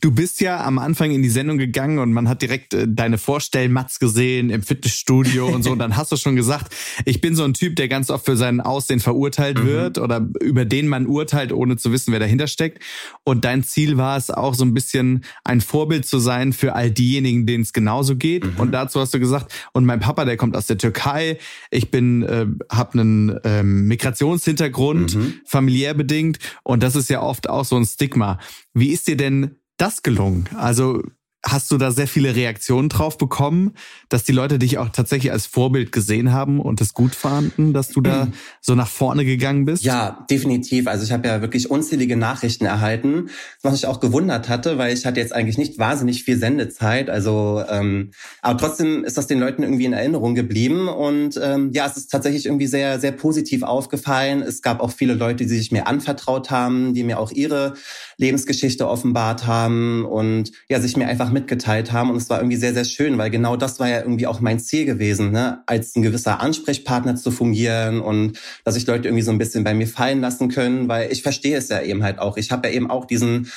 [0.00, 3.18] Du bist ja am Anfang in die Sendung gegangen und man hat direkt äh, deine
[3.18, 5.72] Vorstellmatz gesehen im Fitnessstudio und so.
[5.72, 6.74] Und dann hast du schon gesagt,
[7.04, 9.66] ich bin so ein Typ, der ganz oft für sein Aussehen verurteilt mhm.
[9.66, 12.82] wird oder über den man urteilt, ohne zu wissen, wer dahinter steckt.
[13.24, 16.90] Und dein Ziel war es auch so ein bisschen ein Vorbild zu sein für all
[16.90, 18.44] diejenigen, denen es genauso geht.
[18.44, 18.60] Mhm.
[18.60, 21.38] Und dazu hast du gesagt, und mein Papa, der kommt aus der Türkei.
[21.70, 25.34] Ich bin, äh, habe einen ähm, Migrationshintergrund, mhm.
[25.44, 26.38] familiär bedingt.
[26.62, 28.29] Und das ist ja oft auch so ein Stigma.
[28.74, 30.48] Wie ist dir denn das gelungen?
[30.54, 31.02] Also
[31.42, 33.72] Hast du da sehr viele Reaktionen drauf bekommen,
[34.10, 37.88] dass die Leute dich auch tatsächlich als Vorbild gesehen haben und es gut fanden, dass
[37.88, 38.28] du da
[38.60, 39.82] so nach vorne gegangen bist?
[39.82, 40.86] Ja, definitiv.
[40.86, 43.30] Also ich habe ja wirklich unzählige Nachrichten erhalten,
[43.62, 47.08] was ich auch gewundert hatte, weil ich hatte jetzt eigentlich nicht wahnsinnig viel Sendezeit.
[47.08, 48.10] Also, ähm,
[48.42, 52.10] aber trotzdem ist das den Leuten irgendwie in Erinnerung geblieben und ähm, ja, es ist
[52.10, 54.42] tatsächlich irgendwie sehr, sehr positiv aufgefallen.
[54.42, 57.74] Es gab auch viele Leute, die sich mir anvertraut haben, die mir auch ihre
[58.18, 62.10] Lebensgeschichte offenbart haben und ja, sich mir einfach einfach mitgeteilt haben.
[62.10, 64.58] Und es war irgendwie sehr, sehr schön, weil genau das war ja irgendwie auch mein
[64.58, 65.62] Ziel gewesen, ne?
[65.66, 69.74] als ein gewisser Ansprechpartner zu fungieren und dass ich Leute irgendwie so ein bisschen bei
[69.74, 72.36] mir fallen lassen können, weil ich verstehe es ja eben halt auch.
[72.36, 73.50] Ich habe ja eben auch diesen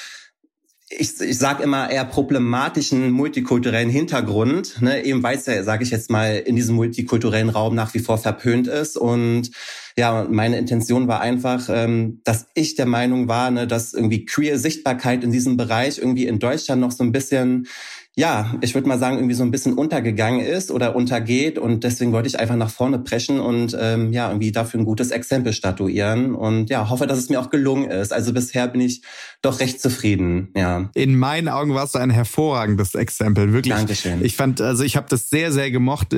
[0.96, 5.90] ich, ich sage immer eher problematischen multikulturellen Hintergrund, ne, eben weil es ja, sage ich
[5.90, 8.96] jetzt mal, in diesem multikulturellen Raum nach wie vor verpönt ist.
[8.96, 9.50] Und
[9.98, 14.58] ja, meine Intention war einfach, ähm, dass ich der Meinung war, ne, dass irgendwie queer
[14.58, 17.68] Sichtbarkeit in diesem Bereich irgendwie in Deutschland noch so ein bisschen
[18.16, 21.58] ja, ich würde mal sagen, irgendwie so ein bisschen untergegangen ist oder untergeht.
[21.58, 25.10] Und deswegen wollte ich einfach nach vorne preschen und ähm, ja, irgendwie dafür ein gutes
[25.10, 26.36] Exempel statuieren.
[26.36, 28.14] Und ja, hoffe, dass es mir auch gelungen ist.
[28.14, 29.02] Also bisher bin ich
[29.42, 30.92] doch recht zufrieden, ja.
[30.94, 33.74] In meinen Augen warst du ein hervorragendes Exempel, wirklich.
[33.74, 34.24] Dankeschön.
[34.24, 36.14] Ich fand, also ich habe das sehr, sehr gemocht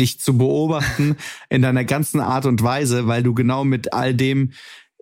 [0.00, 1.16] dich zu beobachten
[1.48, 4.52] in deiner ganzen Art und Weise, weil du genau mit all dem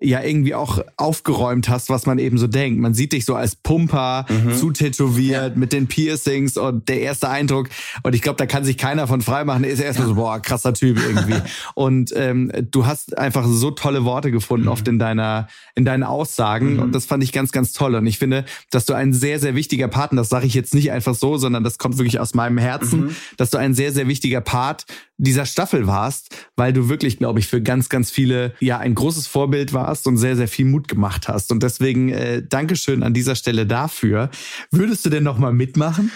[0.01, 2.81] ja irgendwie auch aufgeräumt hast, was man eben so denkt.
[2.81, 4.55] Man sieht dich so als Pumper, mhm.
[4.55, 5.59] zu tätowiert, ja.
[5.59, 7.69] mit den Piercings und der erste Eindruck.
[8.05, 9.65] Und ich glaube, da kann sich keiner von freimachen.
[9.65, 10.15] Ist erstmal ja.
[10.15, 11.41] so, boah, krasser Typ irgendwie.
[11.75, 14.73] und ähm, du hast einfach so tolle Worte gefunden, mhm.
[14.73, 16.75] oft in deiner, in deinen Aussagen.
[16.75, 16.81] Mhm.
[16.81, 17.97] Und das fand ich ganz, ganz toll.
[17.97, 20.93] Und ich finde, dass du ein sehr, sehr wichtiger Partner, das sage ich jetzt nicht
[20.93, 23.17] einfach so, sondern das kommt wirklich aus meinem Herzen, mhm.
[23.37, 24.87] dass du ein sehr, sehr wichtiger Part
[25.17, 29.27] dieser Staffel warst, weil du wirklich, glaube ich, für ganz, ganz viele ja ein großes
[29.27, 31.53] Vorbild warst und sehr, sehr viel Mut gemacht hast.
[31.53, 34.31] Und deswegen äh, Dankeschön an dieser Stelle dafür.
[34.71, 36.11] Würdest du denn noch mal mitmachen?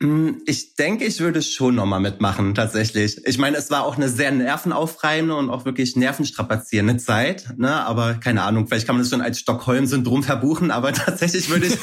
[0.00, 3.20] Mm, ich denke, ich würde schon nochmal mitmachen, tatsächlich.
[3.26, 7.54] Ich meine, es war auch eine sehr nervenaufreibende und auch wirklich nervenstrapazierende Zeit.
[7.56, 7.72] Ne?
[7.86, 11.78] Aber keine Ahnung, vielleicht kann man das schon als Stockholm-Syndrom verbuchen, aber tatsächlich würde ich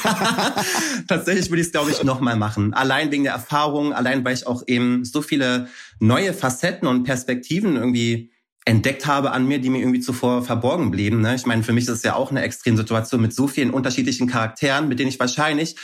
[1.08, 2.74] tatsächlich würde ich es, glaube ich, nochmal machen.
[2.74, 5.68] Allein wegen der Erfahrung, allein weil ich auch eben so viele
[5.98, 8.30] neue Facetten und Perspektiven irgendwie
[8.64, 11.20] entdeckt habe an mir, die mir irgendwie zuvor verborgen blieben.
[11.20, 11.34] Ne?
[11.34, 14.88] Ich meine, für mich ist es ja auch eine Extremsituation mit so vielen unterschiedlichen Charakteren,
[14.88, 15.76] mit denen ich wahrscheinlich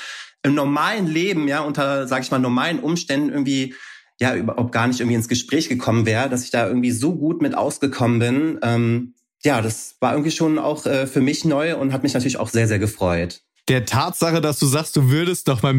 [0.43, 3.74] im normalen Leben, ja, unter, sag ich mal, normalen Umständen irgendwie
[4.20, 7.43] ja überhaupt gar nicht irgendwie ins Gespräch gekommen wäre, dass ich da irgendwie so gut
[7.43, 8.59] mit ausgekommen bin.
[8.62, 12.39] Ähm, ja, das war irgendwie schon auch äh, für mich neu und hat mich natürlich
[12.39, 15.75] auch sehr, sehr gefreut der Tatsache, dass du sagst, du würdest doch mal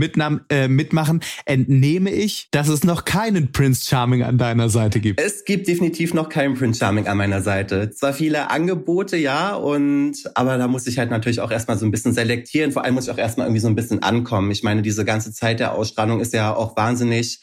[0.49, 5.19] äh, mitmachen, entnehme ich, dass es noch keinen Prince Charming an deiner Seite gibt.
[5.19, 7.91] Es gibt definitiv noch keinen Prince Charming an meiner Seite.
[7.91, 11.91] Zwar viele Angebote, ja, und aber da muss ich halt natürlich auch erstmal so ein
[11.91, 12.71] bisschen selektieren.
[12.71, 14.51] Vor allem muss ich auch erstmal irgendwie so ein bisschen ankommen.
[14.51, 17.39] Ich meine, diese ganze Zeit der Ausstrahlung ist ja auch wahnsinnig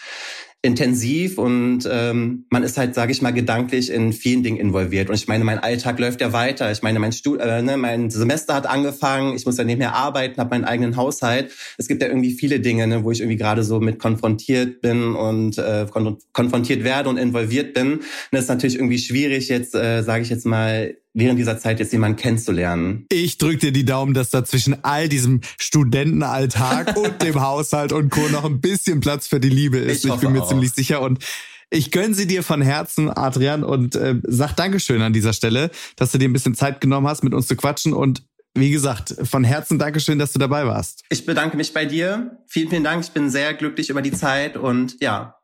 [0.67, 5.09] intensiv und ähm, man ist halt, sage ich mal, gedanklich in vielen Dingen involviert.
[5.09, 6.71] Und ich meine, mein Alltag läuft ja weiter.
[6.73, 10.41] Ich meine, mein, Stud äh, ne, mein Semester hat angefangen, ich muss ja nebenher arbeiten,
[10.41, 11.53] habe meinen eigenen Haushalt.
[11.79, 15.15] Es gibt ja irgendwie viele Dinge, ne, wo ich irgendwie gerade so mit konfrontiert bin
[15.15, 17.95] und äh, kon konfrontiert werde und involviert bin.
[17.95, 21.81] Und das ist natürlich irgendwie schwierig, jetzt, äh, sage ich jetzt mal, während dieser Zeit
[21.81, 23.07] jetzt jemanden kennenzulernen.
[23.11, 28.11] Ich drücke dir die Daumen, dass da zwischen all diesem Studentenalltag und dem Haushalt und
[28.11, 28.29] Co.
[28.29, 30.05] noch ein bisschen Platz für die Liebe ist.
[30.05, 30.49] Ich, ich bin mir auch.
[30.49, 31.25] ziemlich sicher und
[31.71, 36.13] ich gönne sie dir von Herzen, Adrian, und äh, sag Dankeschön an dieser Stelle, dass
[36.13, 37.93] du dir ein bisschen Zeit genommen hast, mit uns zu quatschen.
[37.93, 38.23] Und
[38.55, 41.03] wie gesagt, von Herzen Dankeschön, dass du dabei warst.
[41.09, 42.39] Ich bedanke mich bei dir.
[42.47, 43.03] Vielen, vielen Dank.
[43.03, 45.37] Ich bin sehr glücklich über die Zeit und ja.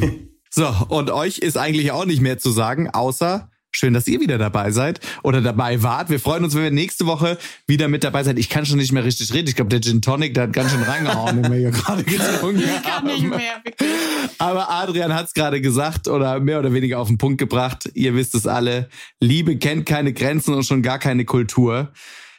[0.50, 4.38] so, und euch ist eigentlich auch nicht mehr zu sagen, außer Schön, dass ihr wieder
[4.38, 6.08] dabei seid oder dabei wart.
[6.08, 8.38] Wir freuen uns, wenn wir nächste Woche wieder mit dabei seid.
[8.38, 9.48] Ich kann schon nicht mehr richtig reden.
[9.48, 12.62] Ich glaube, der Gin Tonic, der hat ganz schön reingehauen, den wir hier gerade getrunken
[12.62, 12.76] haben.
[12.76, 13.90] Ich kann nicht mehr, wirklich.
[14.38, 17.90] Aber Adrian hat es gerade gesagt oder mehr oder weniger auf den Punkt gebracht.
[17.92, 18.88] Ihr wisst es alle.
[19.20, 21.92] Liebe kennt keine Grenzen und schon gar keine Kultur.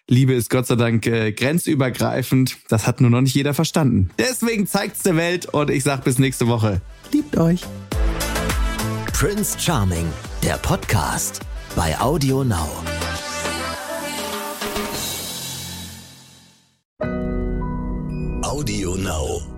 [0.07, 2.57] Liebe ist Gott sei Dank äh, grenzübergreifend.
[2.67, 4.09] Das hat nur noch nicht jeder verstanden.
[4.17, 6.81] Deswegen zeigt's der Welt und ich sag bis nächste Woche.
[7.11, 7.61] Liebt euch.
[9.13, 10.05] Prince Charming,
[10.47, 11.41] der Podcast
[11.75, 12.69] bei Audio Now.
[18.43, 19.56] Audio Now.